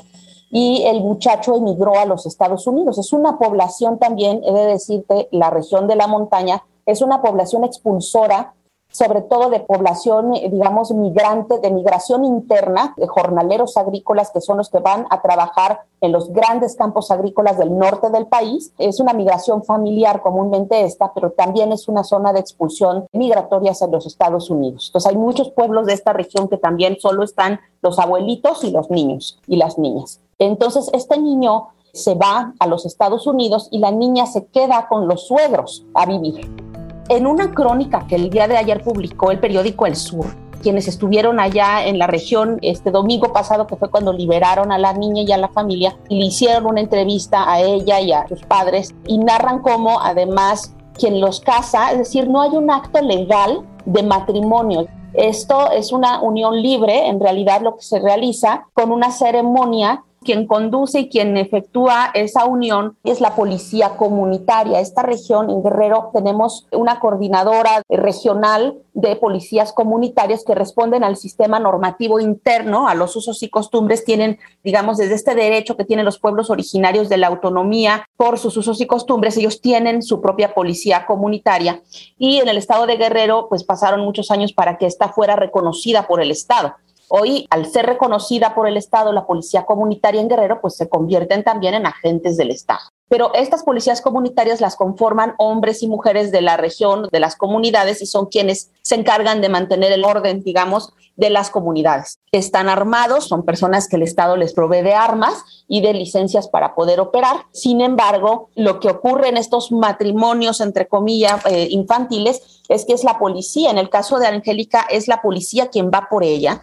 y 0.51 0.83
el 0.85 1.01
muchacho 1.01 1.55
emigró 1.55 1.97
a 1.97 2.05
los 2.05 2.25
Estados 2.25 2.67
Unidos. 2.67 2.97
Es 2.97 3.13
una 3.13 3.37
población 3.37 3.99
también, 3.99 4.41
he 4.43 4.51
de 4.51 4.65
decirte, 4.65 5.29
la 5.31 5.49
región 5.49 5.87
de 5.87 5.95
la 5.95 6.07
montaña, 6.07 6.63
es 6.85 7.01
una 7.01 7.21
población 7.21 7.63
expulsora 7.63 8.53
sobre 8.91 9.21
todo 9.21 9.49
de 9.49 9.59
población, 9.59 10.35
eh, 10.35 10.49
digamos, 10.49 10.91
migrante, 10.91 11.59
de 11.59 11.71
migración 11.71 12.23
interna, 12.23 12.93
de 12.97 13.07
jornaleros 13.07 13.75
agrícolas 13.77 14.31
que 14.31 14.41
son 14.41 14.57
los 14.57 14.69
que 14.69 14.79
van 14.79 15.05
a 15.09 15.21
trabajar 15.21 15.81
en 16.01 16.11
los 16.11 16.31
grandes 16.31 16.75
campos 16.75 17.11
agrícolas 17.11 17.57
del 17.57 17.77
norte 17.77 18.09
del 18.09 18.27
país. 18.27 18.71
Es 18.77 18.99
una 18.99 19.13
migración 19.13 19.63
familiar 19.63 20.21
comúnmente 20.21 20.85
esta, 20.85 21.13
pero 21.13 21.31
también 21.31 21.71
es 21.71 21.87
una 21.87 22.03
zona 22.03 22.31
de 22.31 22.39
expulsión 22.39 23.05
migratoria 23.11 23.71
hacia 23.71 23.87
los 23.87 24.05
Estados 24.05 24.49
Unidos. 24.49 24.87
Entonces 24.87 25.11
hay 25.11 25.17
muchos 25.17 25.51
pueblos 25.51 25.87
de 25.87 25.93
esta 25.93 26.13
región 26.13 26.47
que 26.47 26.57
también 26.57 26.97
solo 26.99 27.23
están 27.23 27.59
los 27.81 27.99
abuelitos 27.99 28.63
y 28.63 28.71
los 28.71 28.89
niños 28.89 29.39
y 29.47 29.57
las 29.57 29.77
niñas. 29.77 30.21
Entonces 30.39 30.89
este 30.93 31.17
niño 31.19 31.69
se 31.93 32.13
va 32.13 32.53
a 32.59 32.67
los 32.67 32.85
Estados 32.85 33.25
Unidos 33.25 33.69
y 33.71 33.79
la 33.79 33.91
niña 33.91 34.25
se 34.25 34.45
queda 34.47 34.87
con 34.87 35.07
los 35.07 35.27
suegros 35.27 35.85
a 35.93 36.05
vivir. 36.05 36.64
En 37.07 37.27
una 37.27 37.51
crónica 37.51 38.07
que 38.07 38.15
el 38.15 38.31
día 38.31 38.47
de 38.47 38.57
ayer 38.57 38.83
publicó 38.83 39.29
el 39.29 39.39
periódico 39.39 39.85
El 39.85 39.95
Sur, 39.95 40.25
quienes 40.63 40.87
estuvieron 40.87 41.39
allá 41.39 41.85
en 41.85 41.99
la 41.99 42.07
región 42.07 42.57
este 42.63 42.89
domingo 42.89 43.31
pasado, 43.31 43.67
que 43.67 43.75
fue 43.75 43.91
cuando 43.91 44.11
liberaron 44.11 44.71
a 44.71 44.79
la 44.79 44.91
niña 44.93 45.21
y 45.21 45.31
a 45.31 45.37
la 45.37 45.49
familia, 45.49 45.95
y 46.09 46.17
le 46.17 46.25
hicieron 46.25 46.65
una 46.65 46.81
entrevista 46.81 47.51
a 47.51 47.61
ella 47.61 48.01
y 48.01 48.11
a 48.11 48.27
sus 48.27 48.41
padres, 48.41 48.95
y 49.05 49.19
narran 49.19 49.61
cómo 49.61 50.01
además 50.01 50.73
quien 50.95 51.21
los 51.21 51.41
casa, 51.41 51.91
es 51.91 51.99
decir, 51.99 52.27
no 52.27 52.41
hay 52.41 52.57
un 52.57 52.71
acto 52.71 52.99
legal 53.01 53.63
de 53.85 54.01
matrimonio. 54.01 54.87
Esto 55.13 55.69
es 55.71 55.91
una 55.91 56.19
unión 56.21 56.59
libre, 56.59 57.07
en 57.07 57.19
realidad 57.19 57.61
lo 57.61 57.75
que 57.75 57.83
se 57.83 57.99
realiza 57.99 58.65
con 58.73 58.91
una 58.91 59.11
ceremonia 59.11 60.03
Quien 60.25 60.47
conduce 60.47 61.01
y 61.01 61.09
quien 61.09 61.37
efectúa 61.37 62.09
esa 62.15 62.45
unión 62.45 62.97
es 63.03 63.21
la 63.21 63.35
policía 63.35 63.91
comunitaria. 63.91 64.79
Esta 64.79 65.03
región 65.03 65.51
en 65.51 65.61
Guerrero 65.61 66.09
tenemos 66.13 66.67
una 66.71 66.99
coordinadora 66.99 67.83
regional 67.87 68.79
de 68.95 69.15
policías 69.17 69.71
comunitarias 69.71 70.43
que 70.43 70.55
responden 70.55 71.03
al 71.03 71.15
sistema 71.15 71.59
normativo 71.59 72.19
interno, 72.19 72.87
a 72.87 72.95
los 72.95 73.15
usos 73.15 73.43
y 73.43 73.49
costumbres, 73.49 74.03
tienen, 74.03 74.39
digamos, 74.63 74.97
desde 74.97 75.13
este 75.15 75.35
derecho 75.35 75.77
que 75.77 75.85
tienen 75.85 76.05
los 76.05 76.17
pueblos 76.17 76.49
originarios 76.49 77.07
de 77.07 77.17
la 77.17 77.27
autonomía 77.27 78.07
por 78.17 78.39
sus 78.39 78.57
usos 78.57 78.81
y 78.81 78.87
costumbres, 78.87 79.37
ellos 79.37 79.61
tienen 79.61 80.01
su 80.01 80.21
propia 80.21 80.53
policía 80.53 81.05
comunitaria 81.05 81.81
y 82.17 82.39
en 82.39 82.47
el 82.47 82.57
estado 82.57 82.87
de 82.87 82.97
Guerrero, 82.97 83.47
pues 83.49 83.63
pasaron 83.63 84.01
muchos 84.01 84.31
años 84.31 84.53
para 84.53 84.77
que 84.77 84.85
esta 84.85 85.09
fuera 85.09 85.35
reconocida 85.35 86.07
por 86.07 86.21
el 86.21 86.31
Estado. 86.31 86.73
Hoy, 87.09 87.45
al 87.49 87.65
ser 87.65 87.85
reconocida 87.85 88.55
por 88.55 88.67
el 88.67 88.77
Estado, 88.77 89.11
la 89.11 89.25
policía 89.25 89.65
comunitaria 89.65 90.21
en 90.21 90.27
Guerrero, 90.27 90.59
pues 90.61 90.75
se 90.75 90.89
convierten 90.89 91.43
también 91.43 91.75
en 91.75 91.85
agentes 91.85 92.37
del 92.37 92.51
Estado. 92.51 92.89
Pero 93.07 93.33
estas 93.35 93.63
policías 93.63 94.01
comunitarias 94.01 94.61
las 94.61 94.75
conforman 94.75 95.35
hombres 95.37 95.83
y 95.83 95.87
mujeres 95.87 96.31
de 96.31 96.41
la 96.41 96.57
región, 96.57 97.07
de 97.11 97.19
las 97.19 97.35
comunidades, 97.35 98.01
y 98.01 98.07
son 98.07 98.25
quienes 98.25 98.71
se 98.81 98.95
encargan 98.95 99.41
de 99.41 99.49
mantener 99.49 99.91
el 99.91 100.03
orden, 100.03 100.43
digamos, 100.43 100.93
de 101.15 101.29
las 101.29 101.49
comunidades. 101.49 102.19
Están 102.31 102.67
armados, 102.67 103.27
son 103.27 103.45
personas 103.45 103.87
que 103.87 103.95
el 103.95 104.01
Estado 104.01 104.35
les 104.35 104.53
provee 104.53 104.81
de 104.81 104.95
armas 104.95 105.43
y 105.67 105.81
de 105.81 105.93
licencias 105.93 106.47
para 106.47 106.75
poder 106.75 106.99
operar. 106.99 107.45
Sin 107.51 107.79
embargo, 107.79 108.49
lo 108.55 108.79
que 108.79 108.89
ocurre 108.89 109.29
en 109.29 109.37
estos 109.37 109.71
matrimonios, 109.71 110.59
entre 110.59 110.87
comillas, 110.87 111.45
eh, 111.45 111.67
infantiles, 111.69 112.63
es 112.69 112.85
que 112.85 112.93
es 112.93 113.03
la 113.03 113.19
policía. 113.19 113.69
En 113.69 113.77
el 113.77 113.89
caso 113.89 114.19
de 114.19 114.27
Angélica, 114.27 114.85
es 114.89 115.07
la 115.07 115.21
policía 115.21 115.67
quien 115.67 115.91
va 115.93 116.07
por 116.09 116.23
ella 116.23 116.61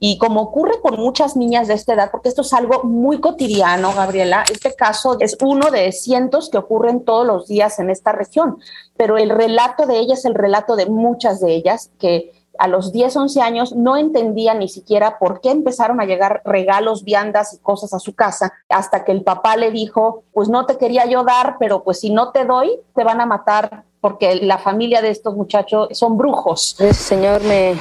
y 0.00 0.18
como 0.18 0.42
ocurre 0.42 0.80
con 0.80 0.96
muchas 0.96 1.36
niñas 1.36 1.68
de 1.68 1.74
esta 1.74 1.94
edad, 1.94 2.10
porque 2.10 2.28
esto 2.28 2.42
es 2.42 2.52
algo 2.52 2.84
muy 2.84 3.20
cotidiano, 3.20 3.92
Gabriela, 3.94 4.44
este 4.50 4.74
caso 4.74 5.16
es 5.20 5.36
uno 5.40 5.70
de 5.70 5.92
cientos 5.92 6.50
que 6.50 6.58
ocurren 6.58 7.04
todos 7.04 7.26
los 7.26 7.48
días 7.48 7.78
en 7.78 7.90
esta 7.90 8.12
región, 8.12 8.58
pero 8.96 9.18
el 9.18 9.30
relato 9.30 9.86
de 9.86 9.98
ella 9.98 10.14
es 10.14 10.24
el 10.24 10.34
relato 10.34 10.76
de 10.76 10.86
muchas 10.86 11.40
de 11.40 11.54
ellas 11.54 11.90
que 11.98 12.32
a 12.58 12.66
los 12.66 12.92
10, 12.92 13.16
11 13.16 13.40
años 13.40 13.74
no 13.74 13.96
entendían 13.96 14.58
ni 14.58 14.68
siquiera 14.68 15.18
por 15.18 15.40
qué 15.40 15.50
empezaron 15.50 16.00
a 16.00 16.04
llegar 16.04 16.42
regalos, 16.44 17.04
viandas 17.04 17.54
y 17.54 17.58
cosas 17.58 17.94
a 17.94 18.00
su 18.00 18.14
casa, 18.14 18.52
hasta 18.68 19.04
que 19.04 19.12
el 19.12 19.22
papá 19.22 19.56
le 19.56 19.70
dijo, 19.70 20.24
pues 20.32 20.48
no 20.48 20.66
te 20.66 20.76
quería 20.76 21.06
yo 21.06 21.22
dar, 21.22 21.56
pero 21.58 21.84
pues 21.84 22.00
si 22.00 22.10
no 22.10 22.32
te 22.32 22.44
doy, 22.44 22.80
te 22.94 23.04
van 23.04 23.20
a 23.20 23.26
matar 23.26 23.84
porque 24.00 24.36
la 24.36 24.58
familia 24.58 25.02
de 25.02 25.10
estos 25.10 25.34
muchachos 25.34 25.88
son 25.92 26.16
brujos. 26.16 26.76
Ese 26.78 26.94
señor 26.94 27.42
me 27.42 27.74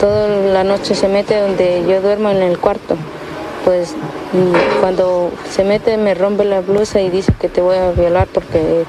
toda 0.00 0.28
la 0.28 0.64
noche 0.64 0.94
se 0.94 1.08
mete 1.08 1.40
donde 1.40 1.84
yo 1.88 2.00
duermo 2.00 2.30
en 2.30 2.42
el 2.42 2.58
cuarto. 2.58 2.96
Pues 3.64 3.94
cuando 4.80 5.30
se 5.50 5.64
mete 5.64 5.96
me 5.96 6.14
rompe 6.14 6.44
la 6.44 6.60
blusa 6.60 7.00
y 7.00 7.10
dice 7.10 7.32
que 7.38 7.48
te 7.48 7.60
voy 7.60 7.76
a 7.76 7.90
violar 7.90 8.28
porque 8.32 8.84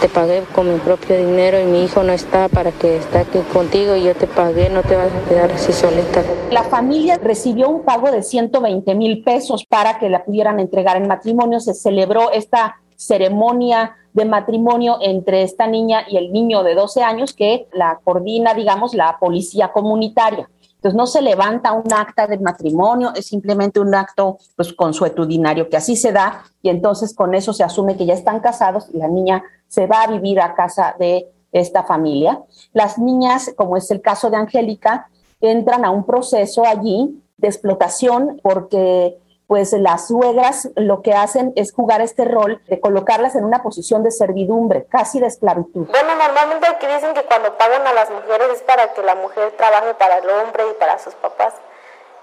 te 0.00 0.08
pagué 0.08 0.42
con 0.54 0.70
mi 0.70 0.78
propio 0.80 1.16
dinero 1.16 1.58
y 1.58 1.64
mi 1.64 1.84
hijo 1.84 2.02
no 2.02 2.12
está 2.12 2.48
para 2.48 2.72
que 2.72 2.98
esté 2.98 3.18
aquí 3.18 3.38
contigo 3.52 3.96
y 3.96 4.02
yo 4.02 4.14
te 4.14 4.26
pagué, 4.26 4.68
no 4.68 4.82
te 4.82 4.96
vas 4.96 5.10
a 5.10 5.28
quedar 5.28 5.50
así 5.50 5.72
solita. 5.72 6.22
La 6.50 6.64
familia 6.64 7.18
recibió 7.22 7.70
un 7.70 7.84
pago 7.84 8.10
de 8.10 8.22
120 8.22 8.94
mil 8.94 9.22
pesos 9.22 9.64
para 9.64 9.98
que 9.98 10.10
la 10.10 10.24
pudieran 10.24 10.60
entregar 10.60 10.96
en 10.98 11.08
matrimonio. 11.08 11.58
Se 11.58 11.72
celebró 11.72 12.32
esta 12.32 12.76
ceremonia 12.96 13.96
de 14.12 14.24
matrimonio 14.24 14.98
entre 15.00 15.42
esta 15.42 15.66
niña 15.66 16.04
y 16.08 16.16
el 16.16 16.32
niño 16.32 16.62
de 16.62 16.74
12 16.74 17.02
años 17.02 17.32
que 17.32 17.68
la 17.72 18.00
coordina, 18.04 18.54
digamos, 18.54 18.94
la 18.94 19.18
policía 19.18 19.72
comunitaria. 19.72 20.48
Entonces 20.84 20.96
no 20.96 21.06
se 21.06 21.22
levanta 21.22 21.72
un 21.72 21.90
acta 21.92 22.26
de 22.26 22.38
matrimonio, 22.38 23.12
es 23.14 23.26
simplemente 23.26 23.80
un 23.80 23.94
acto 23.94 24.36
pues 24.54 24.72
consuetudinario 24.74 25.70
que 25.70 25.78
así 25.78 25.96
se 25.96 26.12
da 26.12 26.44
y 26.60 26.68
entonces 26.68 27.14
con 27.14 27.34
eso 27.34 27.54
se 27.54 27.64
asume 27.64 27.96
que 27.96 28.04
ya 28.04 28.12
están 28.12 28.40
casados 28.40 28.88
y 28.92 28.98
la 28.98 29.08
niña 29.08 29.42
se 29.66 29.86
va 29.86 30.02
a 30.02 30.08
vivir 30.08 30.40
a 30.40 30.54
casa 30.54 30.94
de 30.98 31.26
esta 31.52 31.84
familia. 31.84 32.42
Las 32.74 32.98
niñas, 32.98 33.52
como 33.56 33.78
es 33.78 33.90
el 33.90 34.02
caso 34.02 34.28
de 34.28 34.36
Angélica, 34.36 35.08
entran 35.40 35.84
a 35.84 35.90
un 35.90 36.04
proceso 36.04 36.64
allí 36.66 37.22
de 37.38 37.48
explotación 37.48 38.40
porque 38.42 39.18
pues 39.54 39.72
las 39.72 40.08
suegras 40.08 40.68
lo 40.74 41.00
que 41.00 41.12
hacen 41.12 41.52
es 41.54 41.72
jugar 41.72 42.00
este 42.00 42.24
rol 42.24 42.60
de 42.66 42.80
colocarlas 42.80 43.36
en 43.36 43.44
una 43.44 43.62
posición 43.62 44.02
de 44.02 44.10
servidumbre, 44.10 44.84
casi 44.90 45.20
de 45.20 45.28
esclavitud. 45.28 45.86
Bueno, 45.86 46.08
normalmente 46.16 46.66
aquí 46.66 46.88
dicen 46.88 47.14
que 47.14 47.22
cuando 47.22 47.56
pagan 47.56 47.86
a 47.86 47.92
las 47.92 48.10
mujeres 48.10 48.48
es 48.52 48.62
para 48.62 48.92
que 48.92 49.02
la 49.04 49.14
mujer 49.14 49.52
trabaje 49.56 49.94
para 49.94 50.18
el 50.18 50.28
hombre 50.28 50.64
y 50.68 50.74
para 50.80 50.98
sus 50.98 51.14
papás 51.14 51.54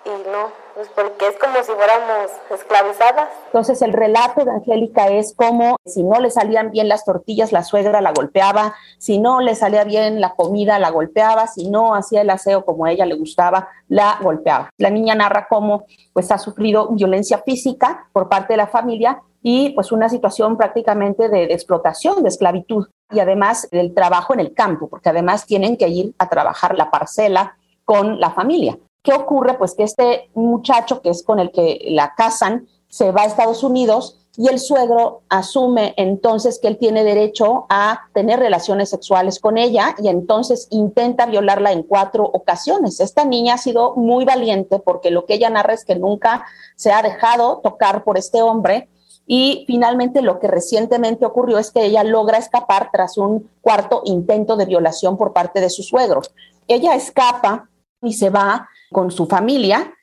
y 0.06 0.10
no, 0.10 0.50
pues 0.74 0.90
porque 0.96 1.28
es 1.28 1.38
como 1.38 1.56
si 1.64 1.72
fuéramos 1.72 2.32
esclavizadas. 2.50 3.30
Entonces 3.48 3.82
el 3.82 3.94
relato 3.94 4.44
de 4.44 4.52
Angélica 4.52 5.08
es 5.08 5.36
como 5.36 5.76
si 5.86 6.04
no 6.04 6.20
le 6.20 6.32
salían 6.32 6.72
bien 6.72 6.88
las 6.88 7.06
tortillas, 7.06 7.52
la 7.52 7.64
suegra 7.64 8.02
la 8.02 8.12
golpeaba, 8.12 8.76
si 8.98 9.20
no 9.20 9.42
le 9.42 9.56
salía 9.56 9.84
bien 9.84 10.20
la 10.20 10.34
comida, 10.34 10.80
la 10.80 10.90
golpeaba, 10.90 11.48
si 11.48 11.70
no 11.70 11.94
hacía 11.94 12.22
el 12.22 12.30
aseo 12.30 12.66
como 12.66 12.86
a 12.86 12.92
ella 12.92 13.06
le 13.06 13.16
gustaba, 13.16 13.70
la 13.88 14.18
golpeaba. 14.22 14.70
La 14.78 14.90
niña 14.90 15.14
narra 15.14 15.48
cómo 15.48 15.86
pues 16.14 16.32
ha 16.32 16.38
sufrido 16.38 16.88
violencia 16.90 17.40
física 17.40 18.08
por 18.12 18.28
parte 18.28 18.54
de 18.54 18.58
la 18.58 18.68
familia 18.68 19.22
y 19.44 19.72
pues 19.72 19.92
una 19.92 20.10
situación 20.10 20.58
prácticamente 20.58 21.30
de, 21.30 21.48
de 21.48 21.54
explotación, 21.54 22.24
de 22.24 22.30
esclavitud 22.30 22.88
y 23.12 23.20
además 23.20 23.68
del 23.72 23.94
trabajo 23.94 24.34
en 24.34 24.40
el 24.40 24.54
campo, 24.54 24.88
porque 24.88 25.10
además 25.10 25.46
tienen 25.46 25.78
que 25.78 25.90
ir 25.90 26.14
a 26.18 26.30
trabajar 26.30 26.76
la 26.78 26.90
parcela 26.90 27.56
con 27.86 28.20
la 28.20 28.32
familia. 28.32 28.78
¿Qué 29.04 29.14
ocurre? 29.14 29.58
Pues 29.58 29.74
que 29.74 29.84
este 29.84 30.30
muchacho 30.36 31.02
que 31.02 31.10
es 31.10 31.24
con 31.24 31.40
el 31.40 31.52
que 31.52 31.80
la 31.90 32.14
casan 32.16 32.68
se 32.88 33.12
va 33.12 33.24
a 33.24 33.26
Estados 33.26 33.64
Unidos 33.64 34.18
y 34.38 34.48
el 34.48 34.60
suegro 34.60 35.24
asume 35.28 35.94
entonces 35.98 36.60
que 36.60 36.68
él 36.68 36.78
tiene 36.78 37.04
derecho 37.04 37.66
a 37.70 38.02
tener 38.14 38.40
relaciones 38.40 38.90
sexuales 38.90 39.40
con 39.40 39.58
ella 39.58 39.96
y 39.98 40.08
entonces 40.08 40.68
intenta 40.70 41.26
violarla 41.26 41.72
en 41.72 41.84
cuatro 41.84 42.24
ocasiones. 42.24 43.00
Esta 43.00 43.26
niña 43.26 43.56
ha 43.56 43.58
sido 43.58 43.96
muy 43.96 44.24
valiente 44.24 44.80
porque 44.80 45.12
lo 45.12 45.26
que 45.26 45.34
ella 45.34 45.50
narra 45.50 45.74
es 45.74 45.84
que 45.84 45.96
nunca 45.96 46.46
se 46.76 46.92
ha 46.92 47.02
dejado 47.02 47.58
tocar 47.58 48.04
por 48.04 48.18
este 48.18 48.42
hombre 48.42 48.88
y 49.26 49.64
finalmente 49.68 50.22
lo 50.22 50.40
que 50.40 50.48
recientemente 50.48 51.26
ocurrió 51.26 51.58
es 51.58 51.72
que 51.72 51.86
ella 51.86 52.04
logra 52.04 52.38
escapar 52.38 52.90
tras 52.92 53.18
un 53.18 53.50
cuarto 53.62 54.02
intento 54.06 54.56
de 54.58 54.66
violación 54.66 55.18
por 55.18 55.34
parte 55.34 55.60
de 55.60 55.70
sus 55.70 55.88
suegros. 55.88 56.34
Ella 56.68 56.96
escapa 56.96 57.70
y 58.02 58.14
se 58.14 58.30
va 58.30 58.70
con 58.92 59.12
su 59.12 59.28
familia. 59.28 59.94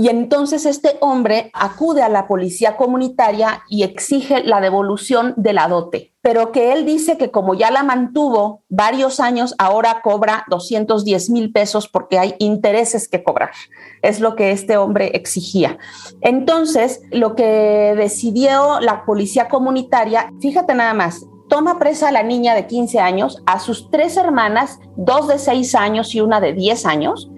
Y 0.00 0.08
entonces 0.10 0.64
este 0.64 0.96
hombre 1.00 1.50
acude 1.52 2.02
a 2.02 2.08
la 2.08 2.28
policía 2.28 2.76
comunitaria 2.76 3.64
y 3.68 3.82
exige 3.82 4.44
la 4.44 4.60
devolución 4.60 5.34
de 5.36 5.52
la 5.52 5.66
dote, 5.66 6.14
pero 6.22 6.52
que 6.52 6.72
él 6.72 6.86
dice 6.86 7.18
que 7.18 7.32
como 7.32 7.54
ya 7.54 7.72
la 7.72 7.82
mantuvo 7.82 8.62
varios 8.68 9.18
años, 9.18 9.56
ahora 9.58 10.00
cobra 10.04 10.44
210 10.50 11.30
mil 11.30 11.50
pesos 11.50 11.88
porque 11.88 12.16
hay 12.16 12.36
intereses 12.38 13.08
que 13.08 13.24
cobrar. 13.24 13.50
Es 14.00 14.20
lo 14.20 14.36
que 14.36 14.52
este 14.52 14.76
hombre 14.76 15.10
exigía. 15.14 15.78
Entonces, 16.20 17.00
lo 17.10 17.34
que 17.34 17.94
decidió 17.96 18.78
la 18.78 19.04
policía 19.04 19.48
comunitaria, 19.48 20.32
fíjate 20.40 20.74
nada 20.74 20.94
más, 20.94 21.26
toma 21.48 21.80
presa 21.80 22.10
a 22.10 22.12
la 22.12 22.22
niña 22.22 22.54
de 22.54 22.68
15 22.68 23.00
años, 23.00 23.42
a 23.46 23.58
sus 23.58 23.90
tres 23.90 24.16
hermanas, 24.16 24.78
dos 24.96 25.26
de 25.26 25.40
6 25.40 25.74
años 25.74 26.14
y 26.14 26.20
una 26.20 26.40
de 26.40 26.52
10 26.52 26.86
años, 26.86 27.30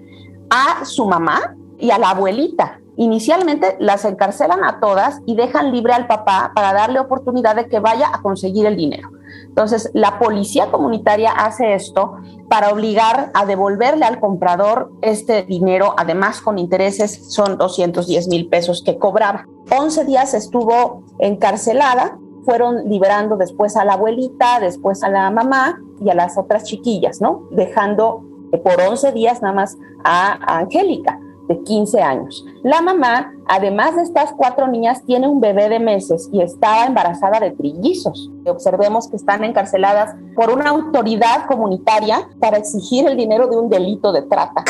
a 0.51 0.85
su 0.85 1.07
mamá 1.07 1.55
y 1.79 1.89
a 1.89 1.97
la 1.97 2.11
abuelita. 2.11 2.79
Inicialmente 2.97 3.77
las 3.79 4.05
encarcelan 4.05 4.63
a 4.63 4.79
todas 4.79 5.21
y 5.25 5.35
dejan 5.35 5.71
libre 5.71 5.93
al 5.93 6.05
papá 6.05 6.51
para 6.53 6.73
darle 6.73 6.99
oportunidad 6.99 7.55
de 7.55 7.67
que 7.67 7.79
vaya 7.79 8.09
a 8.13 8.21
conseguir 8.21 8.67
el 8.67 8.75
dinero. 8.75 9.09
Entonces, 9.47 9.89
la 9.93 10.19
policía 10.19 10.69
comunitaria 10.71 11.31
hace 11.31 11.73
esto 11.73 12.17
para 12.49 12.69
obligar 12.69 13.31
a 13.33 13.45
devolverle 13.45 14.05
al 14.05 14.19
comprador 14.19 14.91
este 15.01 15.43
dinero, 15.43 15.95
además 15.97 16.41
con 16.41 16.59
intereses, 16.59 17.33
son 17.33 17.57
210 17.57 18.27
mil 18.27 18.47
pesos 18.49 18.83
que 18.83 18.97
cobraba. 18.97 19.47
11 19.75 20.05
días 20.05 20.33
estuvo 20.33 21.03
encarcelada, 21.19 22.17
fueron 22.43 22.89
liberando 22.89 23.37
después 23.37 23.77
a 23.77 23.85
la 23.85 23.93
abuelita, 23.93 24.59
después 24.59 25.01
a 25.03 25.09
la 25.09 25.31
mamá 25.31 25.79
y 26.01 26.09
a 26.09 26.13
las 26.13 26.37
otras 26.37 26.65
chiquillas, 26.65 27.21
¿no? 27.21 27.43
Dejando 27.51 28.23
por 28.57 28.81
11 28.81 29.11
días 29.11 29.41
nada 29.41 29.53
más 29.53 29.77
a, 30.03 30.59
Angélica, 30.59 31.19
de 31.47 31.61
15 31.63 32.01
años. 32.01 32.45
La 32.63 32.81
mamá, 32.81 33.33
además 33.47 33.95
de 33.95 34.03
estas 34.03 34.31
cuatro 34.37 34.67
niñas, 34.67 35.03
tiene 35.05 35.27
un 35.27 35.41
bebé 35.41 35.69
de 35.69 35.79
meses 35.79 36.29
y 36.31 36.41
estaba 36.41 36.85
embarazada 36.85 37.39
de 37.39 37.51
trillizos. 37.51 38.29
Observemos 38.45 39.09
que 39.09 39.17
están 39.17 39.43
encarceladas 39.43 40.15
por 40.35 40.51
una 40.51 40.69
autoridad 40.69 41.47
comunitaria 41.47 42.29
para 42.39 42.57
exigir 42.57 43.07
el 43.07 43.17
dinero 43.17 43.47
de 43.47 43.57
un 43.57 43.69
delito 43.69 44.11
de 44.11 44.21
trata. 44.23 44.63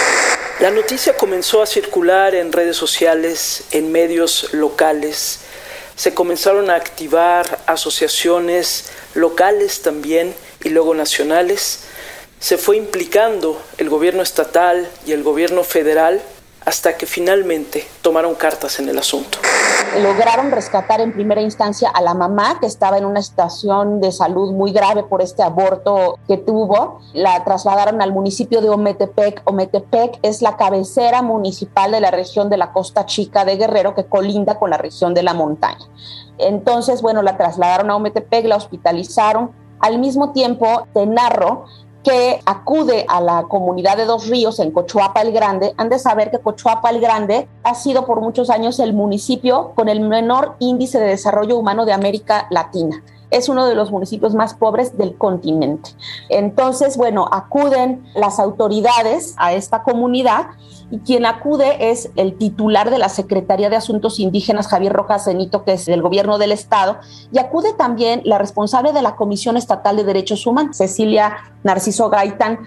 La 0.59 0.71
noticia 0.71 1.17
comenzó 1.17 1.61
a 1.61 1.65
circular 1.65 2.35
en 2.35 2.51
redes 2.51 2.77
sociales, 2.77 3.65
en 3.71 3.91
medios 3.91 4.53
locales. 4.53 5.41
Se 5.95 6.13
comenzaron 6.13 6.69
a 6.69 6.75
activar 6.75 7.59
asociaciones 7.65 8.91
locales 9.15 9.81
también 9.81 10.33
y 10.63 10.69
luego 10.69 10.93
nacionales 10.93 11.87
se 12.41 12.57
fue 12.57 12.75
implicando 12.75 13.61
el 13.77 13.87
gobierno 13.87 14.23
estatal 14.23 14.89
y 15.05 15.11
el 15.11 15.23
gobierno 15.23 15.63
federal 15.63 16.19
hasta 16.65 16.97
que 16.97 17.05
finalmente 17.05 17.87
tomaron 18.01 18.33
cartas 18.33 18.79
en 18.79 18.89
el 18.89 18.97
asunto. 18.97 19.37
lograron 20.01 20.51
rescatar 20.51 21.01
en 21.01 21.13
primera 21.13 21.41
instancia 21.41 21.89
a 21.89 22.01
la 22.01 22.15
mamá 22.15 22.59
que 22.59 22.65
estaba 22.65 22.97
en 22.97 23.05
una 23.05 23.21
situación 23.21 24.01
de 24.01 24.11
salud 24.11 24.53
muy 24.53 24.71
grave 24.71 25.03
por 25.03 25.21
este 25.21 25.43
aborto 25.43 26.17
que 26.27 26.37
tuvo. 26.37 26.99
La 27.13 27.43
trasladaron 27.43 28.01
al 28.01 28.11
municipio 28.11 28.59
de 28.61 28.69
Ometepec. 28.69 29.43
Ometepec 29.45 30.19
es 30.23 30.41
la 30.41 30.57
cabecera 30.57 31.21
municipal 31.21 31.91
de 31.91 32.01
la 32.01 32.09
región 32.09 32.49
de 32.49 32.57
la 32.57 32.73
Costa 32.73 33.05
Chica 33.05 33.45
de 33.45 33.57
Guerrero 33.57 33.93
que 33.93 34.05
colinda 34.05 34.57
con 34.57 34.71
la 34.71 34.77
región 34.77 35.13
de 35.13 35.21
la 35.21 35.35
montaña. 35.35 35.85
Entonces, 36.39 37.03
bueno, 37.03 37.21
la 37.21 37.37
trasladaron 37.37 37.91
a 37.91 37.95
Ometepec, 37.95 38.45
la 38.45 38.55
hospitalizaron. 38.55 39.51
Al 39.79 39.99
mismo 39.99 40.31
tiempo, 40.31 40.87
te 40.93 41.05
narro 41.07 41.65
que 42.03 42.39
acude 42.45 43.05
a 43.07 43.21
la 43.21 43.43
comunidad 43.43 43.97
de 43.97 44.05
Dos 44.05 44.27
Ríos 44.27 44.59
en 44.59 44.71
Cochuapa 44.71 45.21
el 45.21 45.31
Grande, 45.31 45.73
han 45.77 45.89
de 45.89 45.99
saber 45.99 46.31
que 46.31 46.39
Cochuapa 46.39 46.89
el 46.89 46.99
Grande 46.99 47.47
ha 47.63 47.75
sido 47.75 48.05
por 48.05 48.21
muchos 48.21 48.49
años 48.49 48.79
el 48.79 48.93
municipio 48.93 49.73
con 49.75 49.89
el 49.89 49.99
menor 49.99 50.55
índice 50.59 50.99
de 50.99 51.07
desarrollo 51.07 51.57
humano 51.57 51.85
de 51.85 51.93
América 51.93 52.47
Latina. 52.49 53.03
Es 53.29 53.47
uno 53.47 53.65
de 53.65 53.75
los 53.75 53.91
municipios 53.91 54.35
más 54.35 54.53
pobres 54.53 54.97
del 54.97 55.17
continente. 55.17 55.91
Entonces, 56.27 56.97
bueno, 56.97 57.29
acuden 57.31 58.03
las 58.13 58.39
autoridades 58.39 59.35
a 59.37 59.53
esta 59.53 59.83
comunidad 59.83 60.47
y 60.91 60.99
quien 60.99 61.25
acude 61.25 61.91
es 61.91 62.11
el 62.17 62.37
titular 62.37 62.91
de 62.91 62.99
la 62.99 63.07
Secretaría 63.07 63.69
de 63.69 63.77
Asuntos 63.77 64.19
Indígenas, 64.19 64.67
Javier 64.67 64.91
Rojas 64.91 65.23
Zenito, 65.23 65.63
que 65.63 65.73
es 65.73 65.85
del 65.85 66.01
gobierno 66.01 66.37
del 66.37 66.51
estado, 66.51 66.97
y 67.31 67.39
acude 67.39 67.71
también 67.73 68.21
la 68.25 68.37
responsable 68.37 68.91
de 68.91 69.01
la 69.01 69.15
Comisión 69.15 69.55
Estatal 69.55 69.95
de 69.95 70.03
Derechos 70.03 70.45
Humanos, 70.45 70.75
Cecilia 70.75 71.50
Narciso 71.63 72.09
Gaitán, 72.09 72.59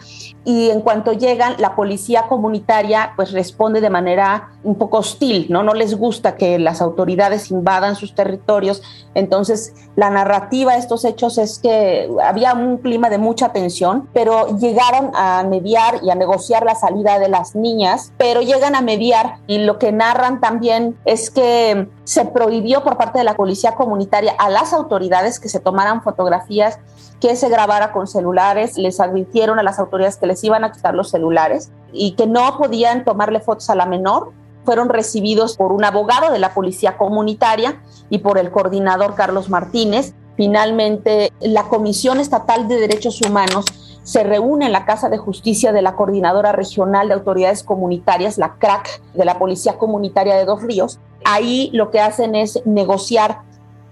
y 0.44 0.70
en 0.70 0.80
cuanto 0.80 1.12
llegan, 1.12 1.54
la 1.58 1.74
policía 1.74 2.26
comunitaria 2.28 3.12
pues 3.16 3.32
responde 3.32 3.80
de 3.80 3.90
manera 3.90 4.50
un 4.62 4.76
poco 4.76 4.98
hostil, 4.98 5.46
¿no? 5.48 5.62
No 5.62 5.74
les 5.74 5.96
gusta 5.96 6.36
que 6.36 6.58
las 6.58 6.82
autoridades 6.82 7.50
invadan 7.50 7.96
sus 7.96 8.14
territorios, 8.14 8.82
entonces 9.14 9.74
la 9.96 10.10
narrativa 10.10 10.72
de 10.72 10.78
estos 10.78 11.04
hechos 11.04 11.38
es 11.38 11.58
que 11.58 12.10
había 12.22 12.54
un 12.54 12.78
clima 12.78 13.08
de 13.10 13.18
mucha 13.18 13.50
tensión, 13.50 14.08
pero 14.12 14.58
llegaron 14.58 15.10
a 15.14 15.44
mediar 15.44 16.00
y 16.02 16.10
a 16.10 16.14
negociar 16.14 16.64
la 16.64 16.74
salida 16.74 17.18
de 17.18 17.28
las 17.28 17.54
niñas 17.54 17.74
pero 18.18 18.42
llegan 18.42 18.74
a 18.74 18.80
mediar 18.80 19.38
y 19.46 19.58
lo 19.58 19.78
que 19.78 19.92
narran 19.92 20.40
también 20.40 20.96
es 21.04 21.30
que 21.30 21.88
se 22.04 22.26
prohibió 22.26 22.84
por 22.84 22.96
parte 22.96 23.18
de 23.18 23.24
la 23.24 23.34
policía 23.34 23.74
comunitaria 23.74 24.34
a 24.38 24.50
las 24.50 24.72
autoridades 24.72 25.40
que 25.40 25.48
se 25.48 25.60
tomaran 25.60 26.02
fotografías, 26.02 26.78
que 27.20 27.34
se 27.34 27.48
grabara 27.48 27.92
con 27.92 28.06
celulares, 28.06 28.76
les 28.76 29.00
advirtieron 29.00 29.58
a 29.58 29.62
las 29.62 29.78
autoridades 29.78 30.16
que 30.16 30.26
les 30.26 30.44
iban 30.44 30.64
a 30.64 30.72
quitar 30.72 30.94
los 30.94 31.10
celulares 31.10 31.70
y 31.92 32.12
que 32.12 32.26
no 32.26 32.58
podían 32.58 33.04
tomarle 33.04 33.40
fotos 33.40 33.70
a 33.70 33.74
la 33.74 33.86
menor. 33.86 34.32
Fueron 34.64 34.88
recibidos 34.88 35.56
por 35.56 35.72
un 35.72 35.84
abogado 35.84 36.30
de 36.30 36.38
la 36.38 36.54
policía 36.54 36.96
comunitaria 36.96 37.82
y 38.10 38.18
por 38.18 38.38
el 38.38 38.50
coordinador 38.50 39.14
Carlos 39.14 39.48
Martínez. 39.48 40.14
Finalmente, 40.36 41.32
la 41.40 41.64
Comisión 41.64 42.18
Estatal 42.20 42.66
de 42.68 42.80
Derechos 42.80 43.20
Humanos 43.22 43.64
se 44.04 44.22
reúne 44.22 44.66
en 44.66 44.72
la 44.72 44.84
Casa 44.84 45.08
de 45.08 45.18
Justicia 45.18 45.72
de 45.72 45.82
la 45.82 45.96
Coordinadora 45.96 46.52
Regional 46.52 47.08
de 47.08 47.14
Autoridades 47.14 47.64
Comunitarias, 47.64 48.38
la 48.38 48.54
CRAC, 48.58 49.00
de 49.14 49.24
la 49.24 49.38
Policía 49.38 49.78
Comunitaria 49.78 50.36
de 50.36 50.44
Dos 50.44 50.62
Ríos. 50.62 51.00
Ahí 51.24 51.70
lo 51.72 51.90
que 51.90 52.00
hacen 52.00 52.34
es 52.34 52.60
negociar 52.66 53.40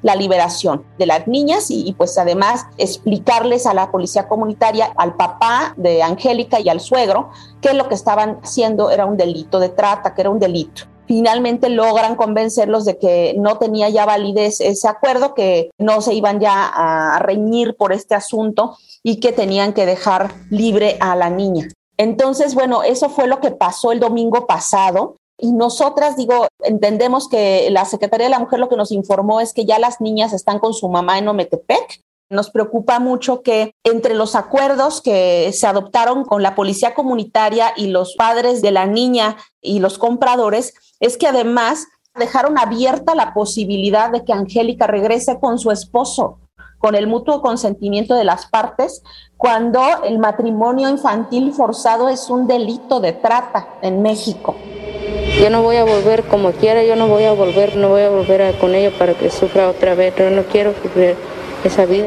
la 0.02 0.14
liberación 0.16 0.84
de 0.98 1.06
las 1.06 1.26
niñas 1.26 1.70
y, 1.70 1.94
pues 1.96 2.18
además 2.18 2.66
explicarles 2.76 3.66
a 3.66 3.74
la 3.74 3.90
policía 3.90 4.28
comunitaria, 4.28 4.92
al 4.96 5.14
papá 5.14 5.74
de 5.76 6.02
Angélica 6.02 6.60
y 6.60 6.68
al 6.68 6.80
suegro, 6.80 7.30
que 7.60 7.72
lo 7.72 7.88
que 7.88 7.94
estaban 7.94 8.38
haciendo 8.42 8.90
era 8.90 9.06
un 9.06 9.16
delito 9.16 9.60
de 9.60 9.68
trata, 9.68 10.14
que 10.14 10.20
era 10.20 10.30
un 10.30 10.38
delito 10.38 10.84
finalmente 11.06 11.68
logran 11.68 12.14
convencerlos 12.14 12.86
de 12.86 12.96
que 12.98 13.34
no 13.36 13.58
tenía 13.58 13.90
ya 13.90 14.06
validez 14.06 14.62
ese 14.62 14.88
acuerdo, 14.88 15.34
que 15.34 15.68
no 15.76 16.00
se 16.00 16.14
iban 16.14 16.40
ya 16.40 16.64
a 16.64 17.18
reñir 17.18 17.76
por 17.76 17.92
este 17.92 18.14
asunto 18.14 18.78
y 19.02 19.20
que 19.20 19.32
tenían 19.32 19.74
que 19.74 19.84
dejar 19.84 20.32
libre 20.48 20.96
a 21.00 21.14
la 21.16 21.28
niña. 21.28 21.68
Entonces, 21.98 22.54
bueno, 22.54 22.82
eso 22.82 23.10
fue 23.10 23.26
lo 23.26 23.40
que 23.40 23.50
pasó 23.50 23.92
el 23.92 24.00
domingo 24.00 24.46
pasado. 24.46 25.16
Y 25.42 25.50
nosotras, 25.50 26.16
digo, 26.16 26.46
entendemos 26.60 27.28
que 27.28 27.68
la 27.72 27.84
Secretaría 27.84 28.26
de 28.26 28.30
la 28.30 28.38
Mujer 28.38 28.60
lo 28.60 28.68
que 28.68 28.76
nos 28.76 28.92
informó 28.92 29.40
es 29.40 29.52
que 29.52 29.64
ya 29.64 29.80
las 29.80 30.00
niñas 30.00 30.32
están 30.32 30.60
con 30.60 30.72
su 30.72 30.88
mamá 30.88 31.18
en 31.18 31.26
Ometepec. 31.26 32.00
Nos 32.30 32.48
preocupa 32.50 33.00
mucho 33.00 33.42
que 33.42 33.72
entre 33.82 34.14
los 34.14 34.36
acuerdos 34.36 35.02
que 35.02 35.50
se 35.52 35.66
adoptaron 35.66 36.24
con 36.24 36.44
la 36.44 36.54
policía 36.54 36.94
comunitaria 36.94 37.72
y 37.76 37.88
los 37.88 38.14
padres 38.14 38.62
de 38.62 38.70
la 38.70 38.86
niña 38.86 39.36
y 39.60 39.80
los 39.80 39.98
compradores, 39.98 40.74
es 41.00 41.16
que 41.16 41.26
además 41.26 41.88
dejaron 42.14 42.56
abierta 42.56 43.16
la 43.16 43.34
posibilidad 43.34 44.12
de 44.12 44.24
que 44.24 44.32
Angélica 44.32 44.86
regrese 44.86 45.40
con 45.40 45.58
su 45.58 45.72
esposo 45.72 46.38
con 46.78 46.96
el 46.96 47.06
mutuo 47.06 47.42
consentimiento 47.42 48.16
de 48.16 48.24
las 48.24 48.46
partes 48.46 49.04
cuando 49.36 49.80
el 50.04 50.18
matrimonio 50.18 50.88
infantil 50.88 51.52
forzado 51.52 52.08
es 52.08 52.28
un 52.28 52.48
delito 52.48 52.98
de 52.98 53.12
trata 53.12 53.68
en 53.82 54.02
México. 54.02 54.56
Yo 55.42 55.50
no 55.50 55.60
voy 55.60 55.74
a 55.74 55.82
volver 55.82 56.22
como 56.22 56.52
quiera, 56.52 56.84
yo 56.84 56.94
no 56.94 57.08
voy 57.08 57.24
a 57.24 57.32
volver, 57.32 57.76
no 57.76 57.88
voy 57.88 58.02
a 58.02 58.08
volver 58.08 58.56
con 58.60 58.76
ella 58.76 58.96
para 58.96 59.14
que 59.14 59.28
sufra 59.28 59.68
otra 59.68 59.96
vez, 59.96 60.14
yo 60.16 60.30
no 60.30 60.44
quiero 60.44 60.72
sufrir 60.80 61.16
esa 61.64 61.84
vida. 61.84 62.06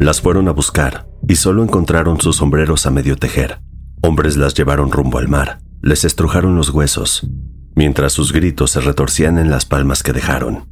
Las 0.00 0.20
fueron 0.20 0.48
a 0.48 0.50
buscar 0.50 1.06
y 1.28 1.36
solo 1.36 1.62
encontraron 1.62 2.20
sus 2.20 2.34
sombreros 2.34 2.84
a 2.84 2.90
medio 2.90 3.14
tejer. 3.14 3.60
Hombres 4.02 4.36
las 4.36 4.54
llevaron 4.54 4.90
rumbo 4.90 5.18
al 5.18 5.28
mar, 5.28 5.60
les 5.82 6.04
estrujaron 6.04 6.56
los 6.56 6.70
huesos, 6.70 7.28
mientras 7.76 8.12
sus 8.12 8.32
gritos 8.32 8.72
se 8.72 8.80
retorcían 8.80 9.38
en 9.38 9.50
las 9.50 9.64
palmas 9.64 10.02
que 10.02 10.12
dejaron. 10.12 10.66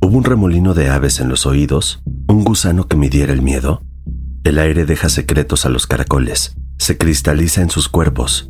Hubo 0.00 0.16
un 0.16 0.22
remolino 0.22 0.74
de 0.74 0.90
aves 0.90 1.18
en 1.18 1.28
los 1.28 1.44
oídos, 1.44 2.04
un 2.28 2.44
gusano 2.44 2.86
que 2.86 2.96
midiera 2.96 3.32
el 3.32 3.42
miedo. 3.42 3.82
El 4.44 4.60
aire 4.60 4.84
deja 4.84 5.08
secretos 5.08 5.66
a 5.66 5.70
los 5.70 5.88
caracoles, 5.88 6.54
se 6.78 6.96
cristaliza 6.98 7.62
en 7.62 7.70
sus 7.70 7.88
cuerpos 7.88 8.48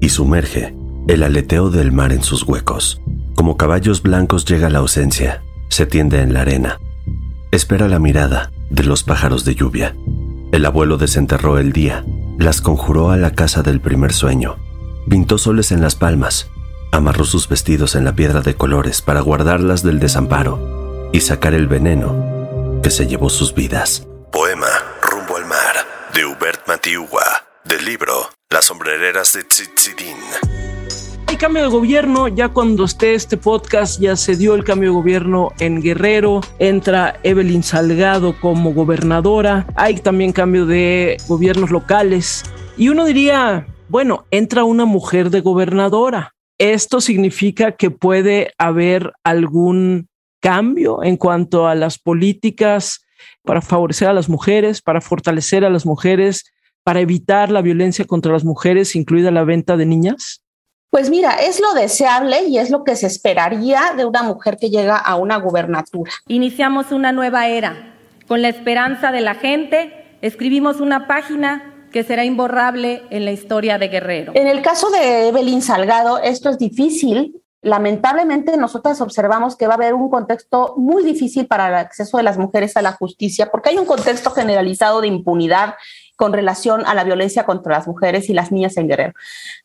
y 0.00 0.08
sumerge 0.08 0.74
el 1.08 1.22
aleteo 1.22 1.70
del 1.70 1.92
mar 1.92 2.12
en 2.12 2.22
sus 2.22 2.44
huecos. 2.44 3.00
Como 3.34 3.56
caballos 3.56 4.02
blancos 4.02 4.44
llega 4.44 4.70
la 4.70 4.78
ausencia, 4.78 5.42
se 5.68 5.86
tiende 5.86 6.20
en 6.20 6.32
la 6.32 6.42
arena. 6.42 6.80
Espera 7.50 7.88
la 7.88 7.98
mirada 7.98 8.52
de 8.70 8.84
los 8.84 9.02
pájaros 9.02 9.44
de 9.44 9.54
lluvia. 9.54 9.94
El 10.52 10.64
abuelo 10.64 10.96
desenterró 10.96 11.58
el 11.58 11.72
día, 11.72 12.04
las 12.38 12.60
conjuró 12.60 13.10
a 13.10 13.16
la 13.16 13.32
casa 13.32 13.62
del 13.62 13.80
primer 13.80 14.12
sueño, 14.12 14.56
pintó 15.08 15.38
soles 15.38 15.72
en 15.72 15.80
las 15.80 15.96
palmas, 15.96 16.50
amarró 16.92 17.24
sus 17.24 17.48
vestidos 17.48 17.94
en 17.94 18.04
la 18.04 18.14
piedra 18.14 18.40
de 18.40 18.54
colores 18.54 19.02
para 19.02 19.20
guardarlas 19.20 19.82
del 19.82 19.98
desamparo 19.98 21.10
y 21.12 21.20
sacar 21.20 21.54
el 21.54 21.68
veneno 21.68 22.80
que 22.82 22.90
se 22.90 23.06
llevó 23.06 23.30
sus 23.30 23.54
vidas. 23.54 24.06
Poema 24.30 24.68
Rumbo 25.02 25.36
al 25.36 25.46
Mar 25.46 25.86
de 26.14 26.24
Hubert 26.26 26.66
Matiugua, 26.68 27.22
del 27.64 27.84
libro 27.84 28.30
Las 28.50 28.66
sombrereras 28.66 29.32
de 29.32 29.44
Tzitzidín. 29.44 30.61
Hay 31.32 31.38
cambio 31.38 31.62
de 31.62 31.70
gobierno, 31.70 32.28
ya 32.28 32.50
cuando 32.50 32.84
esté 32.84 33.14
este 33.14 33.38
podcast 33.38 33.98
ya 33.98 34.16
se 34.16 34.36
dio 34.36 34.54
el 34.54 34.64
cambio 34.64 34.90
de 34.90 34.96
gobierno 34.96 35.48
en 35.60 35.80
Guerrero, 35.80 36.42
entra 36.58 37.18
Evelyn 37.22 37.62
Salgado 37.62 38.38
como 38.38 38.74
gobernadora, 38.74 39.66
hay 39.74 39.94
también 39.94 40.32
cambio 40.32 40.66
de 40.66 41.16
gobiernos 41.28 41.70
locales 41.70 42.44
y 42.76 42.90
uno 42.90 43.06
diría, 43.06 43.66
bueno, 43.88 44.26
entra 44.30 44.64
una 44.64 44.84
mujer 44.84 45.30
de 45.30 45.40
gobernadora. 45.40 46.34
Esto 46.58 47.00
significa 47.00 47.72
que 47.72 47.90
puede 47.90 48.52
haber 48.58 49.14
algún 49.24 50.08
cambio 50.38 51.02
en 51.02 51.16
cuanto 51.16 51.66
a 51.66 51.74
las 51.74 51.98
políticas 51.98 53.06
para 53.42 53.62
favorecer 53.62 54.06
a 54.06 54.12
las 54.12 54.28
mujeres, 54.28 54.82
para 54.82 55.00
fortalecer 55.00 55.64
a 55.64 55.70
las 55.70 55.86
mujeres, 55.86 56.44
para 56.84 57.00
evitar 57.00 57.50
la 57.50 57.62
violencia 57.62 58.04
contra 58.04 58.34
las 58.34 58.44
mujeres, 58.44 58.94
incluida 58.94 59.30
la 59.30 59.44
venta 59.44 59.78
de 59.78 59.86
niñas? 59.86 60.41
Pues 60.92 61.08
mira, 61.08 61.36
es 61.36 61.58
lo 61.58 61.72
deseable 61.72 62.44
y 62.48 62.58
es 62.58 62.68
lo 62.68 62.84
que 62.84 62.96
se 62.96 63.06
esperaría 63.06 63.94
de 63.96 64.04
una 64.04 64.22
mujer 64.22 64.58
que 64.58 64.68
llega 64.68 64.98
a 64.98 65.16
una 65.16 65.38
gubernatura. 65.38 66.12
Iniciamos 66.28 66.92
una 66.92 67.12
nueva 67.12 67.48
era. 67.48 67.94
Con 68.28 68.42
la 68.42 68.50
esperanza 68.50 69.10
de 69.10 69.22
la 69.22 69.34
gente, 69.34 70.18
escribimos 70.20 70.80
una 70.80 71.06
página 71.06 71.88
que 71.92 72.04
será 72.04 72.26
imborrable 72.26 73.04
en 73.08 73.24
la 73.24 73.32
historia 73.32 73.78
de 73.78 73.88
Guerrero. 73.88 74.32
En 74.34 74.46
el 74.46 74.60
caso 74.60 74.90
de 74.90 75.28
Evelyn 75.28 75.62
Salgado, 75.62 76.18
esto 76.18 76.50
es 76.50 76.58
difícil 76.58 77.42
lamentablemente 77.62 78.56
nosotras 78.56 79.00
observamos 79.00 79.56
que 79.56 79.68
va 79.68 79.74
a 79.74 79.76
haber 79.76 79.94
un 79.94 80.10
contexto 80.10 80.74
muy 80.76 81.04
difícil 81.04 81.46
para 81.46 81.68
el 81.68 81.74
acceso 81.76 82.16
de 82.16 82.24
las 82.24 82.36
mujeres 82.36 82.76
a 82.76 82.82
la 82.82 82.92
justicia, 82.92 83.50
porque 83.50 83.70
hay 83.70 83.78
un 83.78 83.86
contexto 83.86 84.30
generalizado 84.32 85.00
de 85.00 85.06
impunidad 85.06 85.76
con 86.16 86.32
relación 86.32 86.84
a 86.86 86.94
la 86.94 87.04
violencia 87.04 87.46
contra 87.46 87.76
las 87.76 87.86
mujeres 87.86 88.28
y 88.28 88.34
las 88.34 88.52
niñas 88.52 88.76
en 88.76 88.88
Guerrero. 88.88 89.12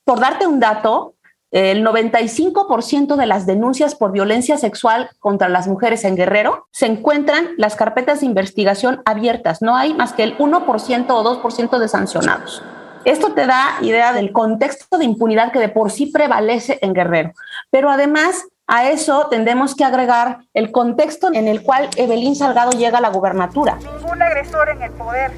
Por 0.03 0.19
darte 0.19 0.47
un 0.47 0.59
dato, 0.59 1.15
el 1.51 1.85
95% 1.85 3.15
de 3.15 3.25
las 3.25 3.45
denuncias 3.45 3.95
por 3.95 4.11
violencia 4.11 4.57
sexual 4.57 5.09
contra 5.19 5.47
las 5.49 5.67
mujeres 5.67 6.03
en 6.03 6.15
Guerrero 6.15 6.67
se 6.71 6.87
encuentran 6.87 7.49
las 7.57 7.75
carpetas 7.75 8.19
de 8.19 8.25
investigación 8.25 9.01
abiertas. 9.05 9.61
No 9.61 9.75
hay 9.75 9.93
más 9.93 10.13
que 10.13 10.23
el 10.23 10.37
1% 10.37 11.05
o 11.09 11.41
2% 11.41 11.79
de 11.79 11.87
sancionados. 11.87 12.61
Esto 13.05 13.31
te 13.33 13.45
da 13.45 13.77
idea 13.81 14.11
del 14.11 14.33
contexto 14.33 14.97
de 14.97 15.05
impunidad 15.05 15.51
que 15.53 15.59
de 15.59 15.69
por 15.69 15.91
sí 15.91 16.07
prevalece 16.07 16.79
en 16.81 16.93
Guerrero. 16.93 17.31
Pero 17.71 17.89
además, 17.89 18.45
A 18.69 18.89
eso 18.89 19.27
tendremos 19.29 19.75
que 19.75 19.85
agregar 19.85 20.39
el 20.53 20.73
contexto 20.73 21.29
en 21.33 21.47
el 21.47 21.63
cual 21.63 21.89
Evelyn 21.95 22.35
Salgado 22.35 22.71
llega 22.71 22.97
a 22.97 23.01
la 23.01 23.07
gubernatura. 23.07 23.77
Ningún 23.77 24.21
agresor 24.21 24.67
en 24.67 24.81
el 24.81 24.91
poder, 24.91 25.31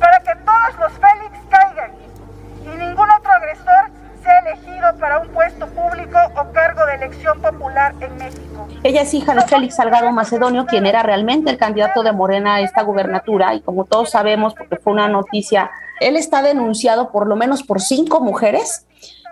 para 0.00 0.18
que 0.18 0.32
todos 0.44 0.80
los 0.80 0.92
Félix 0.94 1.38
caigan 1.48 1.92
y 2.64 2.76
ningún 2.76 3.08
otro 3.12 3.30
agresor 3.30 3.92
sea 4.24 4.42
elegido 4.84 4.98
para 4.98 5.18
un 5.18 5.28
puesto 5.28 5.66
público 5.68 6.18
o 6.36 6.52
cargo 6.52 6.84
de 6.86 6.94
elección 6.94 7.40
popular 7.40 7.94
en 8.00 8.16
México. 8.16 8.68
Ella 8.82 9.02
es 9.02 9.14
hija 9.14 9.34
de 9.34 9.42
Félix 9.42 9.76
Salgado 9.76 10.10
Macedonio, 10.12 10.66
quien 10.66 10.86
era 10.86 11.02
realmente 11.02 11.50
el 11.50 11.58
candidato 11.58 12.02
de 12.02 12.12
Morena 12.12 12.56
a 12.56 12.60
esta 12.60 12.82
gubernatura 12.82 13.54
y 13.54 13.60
como 13.60 13.84
todos 13.84 14.10
sabemos, 14.10 14.54
porque 14.54 14.76
fue 14.76 14.92
una 14.92 15.08
noticia, 15.08 15.70
él 16.00 16.16
está 16.16 16.42
denunciado 16.42 17.10
por 17.10 17.26
lo 17.26 17.36
menos 17.36 17.62
por 17.62 17.80
cinco 17.80 18.20
mujeres 18.20 18.86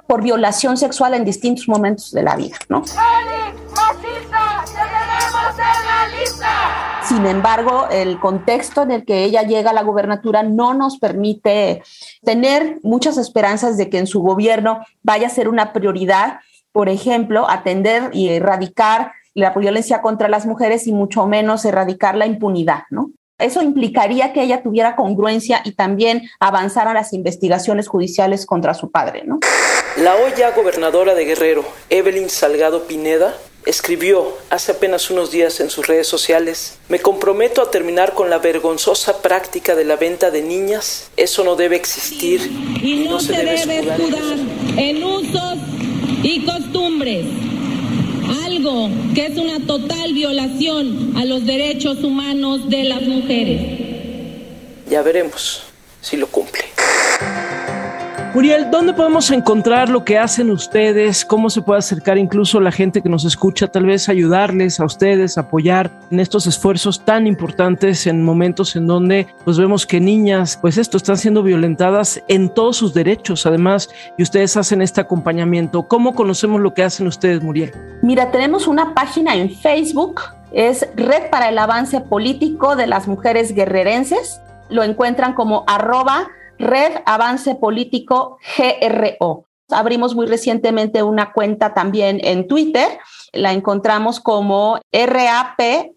por 0.07 0.23
violación 0.23 0.77
sexual 0.77 1.15
en 1.15 1.25
distintos 1.25 1.69
momentos 1.69 2.13
de 2.13 2.23
la 2.23 2.37
vida, 2.37 2.57
¿no? 2.69 2.83
Sin 7.13 7.27
embargo, 7.27 7.89
el 7.91 8.19
contexto 8.19 8.81
en 8.81 8.91
el 8.91 9.05
que 9.05 9.25
ella 9.25 9.43
llega 9.43 9.73
a 9.73 9.75
la 9.75 9.83
gubernatura 9.83 10.43
no 10.43 10.73
nos 10.73 10.97
permite 10.97 11.83
tener 12.25 12.79
muchas 12.83 13.19
esperanzas 13.19 13.77
de 13.77 13.91
que 13.91 13.99
en 13.99 14.07
su 14.07 14.23
gobierno 14.23 14.81
vaya 15.03 15.27
a 15.27 15.31
ser 15.31 15.51
una 15.51 15.75
prioridad, 15.75 16.39
por 16.73 16.89
ejemplo, 16.89 17.51
atender 17.51 18.09
y 18.15 18.31
erradicar 18.31 19.13
la 19.35 19.51
violencia 19.51 20.01
contra 20.01 20.31
las 20.31 20.47
mujeres 20.47 20.87
y 20.87 20.93
mucho 20.93 21.27
menos 21.27 21.67
erradicar 21.67 22.17
la 22.17 22.25
impunidad, 22.25 22.85
¿no? 22.89 23.11
Eso 23.39 23.61
implicaría 23.61 24.33
que 24.33 24.43
ella 24.43 24.63
tuviera 24.63 24.97
congruencia 24.97 25.61
y 25.67 25.73
también 25.73 26.23
avanzara 26.41 26.95
las 26.95 27.13
investigaciones 27.13 27.89
judiciales 27.89 28.47
contra 28.47 28.73
su 28.73 28.91
padre, 28.91 29.25
¿no? 29.27 29.39
La 29.99 30.15
hoy 30.15 30.33
ya 30.39 30.53
gobernadora 30.53 31.15
de 31.15 31.27
Guerrero, 31.27 31.63
Evelyn 31.91 32.31
Salgado 32.31 32.85
Pineda, 32.85 33.35
escribió 33.67 34.37
hace 34.51 34.73
apenas 34.73 35.11
unos 35.11 35.31
días 35.31 35.61
en 35.61 35.71
sus 35.71 35.87
redes 35.87 36.07
sociales, 36.07 36.79
me 36.89 37.01
comprometo 37.01 37.63
a 37.63 37.71
terminar 37.71 38.15
con 38.15 38.31
la 38.31 38.39
vergonzosa 38.39 39.23
práctica 39.23 39.75
de 39.75 39.85
la 39.85 39.97
venta 39.97 40.31
de 40.31 40.43
niñas, 40.43 41.11
eso 41.17 41.45
no 41.45 41.57
debe 41.57 41.77
existir 41.77 42.41
y, 42.83 43.07
no, 43.09 43.21
se, 43.21 43.33
debe, 43.33 43.79
escudar, 43.79 44.37
en 44.77 45.05
usos 45.05 45.59
y 46.23 46.45
costumbres, 46.45 47.27
algo 48.45 48.89
que 49.15 49.27
es 49.27 49.37
una 49.37 49.65
total 49.67 50.13
violación 50.13 51.15
a 51.17 51.25
los 51.25 51.45
derechos 51.45 52.03
humanos 52.03 52.69
de 52.69 52.85
las 52.85 53.03
mujeres. 53.03 53.61
Ya 54.89 55.03
veremos 55.03 55.63
si 56.01 56.17
lo 56.17 56.27
cumple. 56.27 56.65
Muriel, 58.35 58.71
¿dónde 58.71 58.95
podemos 58.95 59.31
encontrar 59.31 59.91
lo 59.91 60.07
que 60.07 60.19
hacen 60.19 60.51
ustedes? 60.51 61.23
¿Cómo 61.23 61.51
se 61.51 61.61
puede 61.61 61.81
acercar 61.81 62.17
incluso 62.17 62.61
la 62.61 62.73
gente 62.73 63.03
que 63.03 63.11
nos 63.11 63.27
escucha, 63.27 63.69
tal 63.69 63.85
vez 63.85 64.09
ayudarles 64.09 64.81
a 64.81 64.87
ustedes, 64.87 65.37
apoyar 65.37 65.91
en 66.11 66.19
estos 66.19 66.47
esfuerzos 66.47 67.05
tan 67.05 67.27
importantes 67.27 68.07
en 68.07 68.25
momentos 68.25 68.75
en 68.75 68.87
donde 68.87 69.27
pues 69.45 69.59
vemos 69.59 69.87
que 69.87 70.01
niñas, 70.01 70.59
pues 70.59 70.79
esto, 70.79 70.97
están 70.97 71.19
siendo 71.19 71.43
violentadas 71.43 72.23
en 72.27 72.49
todos 72.49 72.79
sus 72.79 72.95
derechos, 72.95 73.45
además, 73.45 73.91
y 74.17 74.23
ustedes 74.23 74.57
hacen 74.57 74.81
este 74.81 75.03
acompañamiento. 75.03 75.83
¿Cómo 75.83 76.15
conocemos 76.15 76.59
lo 76.63 76.73
que 76.73 76.85
hacen 76.85 77.07
ustedes, 77.07 77.43
Muriel? 77.43 77.73
Mira, 78.01 78.31
tenemos 78.31 78.67
una 78.67 78.95
página 78.95 79.35
en 79.37 79.51
Facebook, 79.51 80.23
es 80.53 80.89
Red 80.97 81.29
para 81.31 81.51
el 81.51 81.59
Avance 81.59 82.01
Político 82.01 82.77
de 82.77 82.87
las 82.87 83.07
Mujeres 83.09 83.55
Guerrerenses. 83.55 84.41
Lo 84.71 84.83
encuentran 84.85 85.35
como 85.35 85.65
arroba 85.67 86.31
Red 86.59 87.03
Avance 87.07 87.55
Político 87.55 88.39
GRO. 88.57 89.47
Abrimos 89.71 90.15
muy 90.15 90.27
recientemente 90.27 91.03
una 91.03 91.33
cuenta 91.33 91.75
también 91.75 92.21
en 92.23 92.47
Twitter. 92.47 92.99
La 93.33 93.53
encontramos 93.53 94.21
como 94.21 94.79
RAPMUG2, 94.93 95.91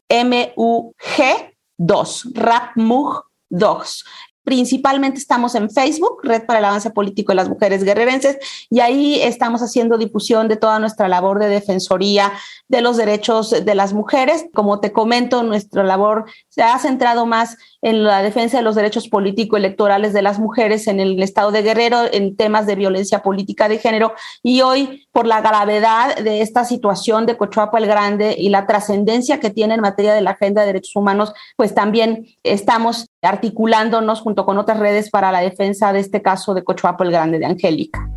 RAPMUG2. 2.34 4.04
Principalmente 4.46 5.18
estamos 5.18 5.56
en 5.56 5.72
Facebook, 5.72 6.20
Red 6.22 6.46
para 6.46 6.60
el 6.60 6.66
Avance 6.66 6.92
Político 6.92 7.32
de 7.32 7.38
las 7.38 7.50
Mujeres 7.50 7.84
Guerrerenses, 7.84 8.38
y 8.70 8.80
ahí 8.80 9.20
estamos 9.20 9.62
haciendo 9.62 9.98
difusión 9.98 10.48
de 10.48 10.56
toda 10.56 10.78
nuestra 10.78 11.08
labor 11.08 11.40
de 11.40 11.50
defensoría 11.50 12.32
de 12.68 12.82
los 12.82 12.96
derechos 12.96 13.50
de 13.50 13.76
las 13.76 13.94
mujeres. 13.94 14.46
Como 14.54 14.80
te 14.80 14.94
comento, 14.94 15.42
nuestra 15.42 15.84
labor 15.84 16.26
se 16.48 16.62
ha 16.62 16.78
centrado 16.78 17.26
más 17.26 17.58
en 17.86 18.04
la 18.04 18.24
defensa 18.24 18.58
de 18.58 18.64
los 18.64 18.74
derechos 18.74 19.08
político-electorales 19.10 20.12
de 20.12 20.24
las 20.24 20.40
mujeres 20.40 20.88
en 20.88 21.00
el 21.00 21.22
estado 21.22 21.52
de 21.52 21.62
Guerrero, 21.62 22.00
en 22.12 22.36
temas 22.36 22.66
de 22.66 22.74
violencia 22.74 23.22
política 23.22 23.70
de 23.70 23.78
género, 23.78 24.16
y 24.42 24.62
hoy, 24.62 25.08
por 25.12 25.28
la 25.28 25.40
gravedad 25.40 26.18
de 26.18 26.42
esta 26.42 26.66
situación 26.66 27.28
de 27.28 27.38
Cochuapa 27.38 27.78
el 27.78 27.86
Grande 27.86 28.36
y 28.40 28.50
la 28.50 28.66
trascendencia 28.66 29.40
que 29.40 29.52
tiene 29.52 29.76
en 29.76 29.82
materia 29.82 30.16
de 30.16 30.22
la 30.22 30.32
agenda 30.32 30.62
de 30.62 30.68
derechos 30.68 30.96
humanos, 30.96 31.32
pues 31.58 31.76
también 31.76 32.26
estamos 32.42 33.06
articulándonos 33.22 34.22
junto 34.22 34.48
con 34.48 34.58
otras 34.58 34.80
redes 34.80 35.12
para 35.12 35.32
la 35.32 35.42
defensa 35.42 35.94
de 35.94 36.00
este 36.00 36.24
caso 36.24 36.56
de 36.56 36.64
Cochuapa 36.64 37.04
el 37.04 37.12
Grande 37.12 37.38
de 37.38 37.46
Angélica. 37.46 38.10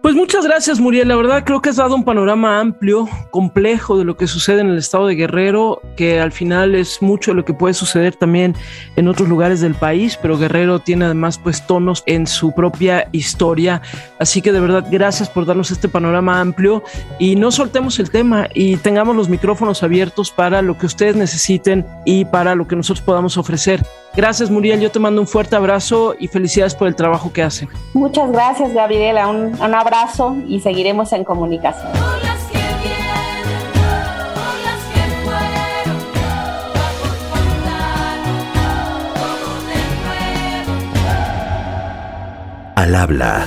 Pues 0.00 0.14
muchas 0.14 0.44
gracias, 0.44 0.78
Muriel. 0.78 1.08
La 1.08 1.16
verdad 1.16 1.42
creo 1.44 1.60
que 1.60 1.70
has 1.70 1.76
dado 1.76 1.96
un 1.96 2.04
panorama 2.04 2.60
amplio, 2.60 3.08
complejo 3.30 3.98
de 3.98 4.04
lo 4.04 4.16
que 4.16 4.28
sucede 4.28 4.60
en 4.60 4.68
el 4.68 4.78
estado 4.78 5.08
de 5.08 5.16
Guerrero, 5.16 5.82
que 5.96 6.20
al 6.20 6.30
final 6.30 6.76
es 6.76 7.02
mucho 7.02 7.32
de 7.32 7.34
lo 7.34 7.44
que 7.44 7.52
puede 7.52 7.74
suceder 7.74 8.14
también 8.14 8.54
en 8.94 9.08
otros 9.08 9.28
lugares 9.28 9.60
del 9.60 9.74
país, 9.74 10.16
pero 10.22 10.38
Guerrero 10.38 10.78
tiene 10.78 11.06
además 11.06 11.38
pues 11.38 11.66
tonos 11.66 12.04
en 12.06 12.28
su 12.28 12.54
propia 12.54 13.08
historia. 13.10 13.82
Así 14.20 14.40
que 14.40 14.52
de 14.52 14.60
verdad 14.60 14.86
gracias 14.88 15.28
por 15.28 15.46
darnos 15.46 15.72
este 15.72 15.88
panorama 15.88 16.40
amplio 16.40 16.84
y 17.18 17.34
no 17.34 17.50
soltemos 17.50 17.98
el 17.98 18.10
tema 18.10 18.48
y 18.54 18.76
tengamos 18.76 19.16
los 19.16 19.28
micrófonos 19.28 19.82
abiertos 19.82 20.30
para 20.30 20.62
lo 20.62 20.78
que 20.78 20.86
ustedes 20.86 21.16
necesiten 21.16 21.84
y 22.04 22.24
para 22.24 22.54
lo 22.54 22.68
que 22.68 22.76
nosotros 22.76 23.04
podamos 23.04 23.36
ofrecer. 23.36 23.84
Gracias, 24.18 24.50
Muriel. 24.50 24.80
Yo 24.80 24.90
te 24.90 24.98
mando 24.98 25.20
un 25.20 25.28
fuerte 25.28 25.54
abrazo 25.54 26.16
y 26.18 26.26
felicidades 26.26 26.74
por 26.74 26.88
el 26.88 26.96
trabajo 26.96 27.32
que 27.32 27.40
hacen. 27.40 27.68
Muchas 27.94 28.32
gracias, 28.32 28.74
Gabriela. 28.74 29.28
Un, 29.28 29.54
un 29.62 29.74
abrazo 29.76 30.36
y 30.48 30.58
seguiremos 30.58 31.12
en 31.12 31.22
comunicación. 31.22 31.92
Al 42.74 42.94
habla 42.96 43.46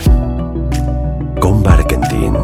con 1.42 1.62
Barkentin. 1.64 2.38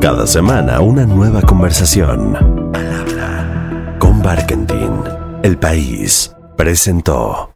Cada 0.00 0.26
semana 0.26 0.80
una 0.80 1.04
nueva 1.04 1.42
conversación. 1.42 2.34
Al 2.74 2.92
habla 2.94 3.96
con 3.98 4.22
Barkentin. 4.22 5.02
El 5.42 5.58
país 5.58 6.34
presentó. 6.56 7.53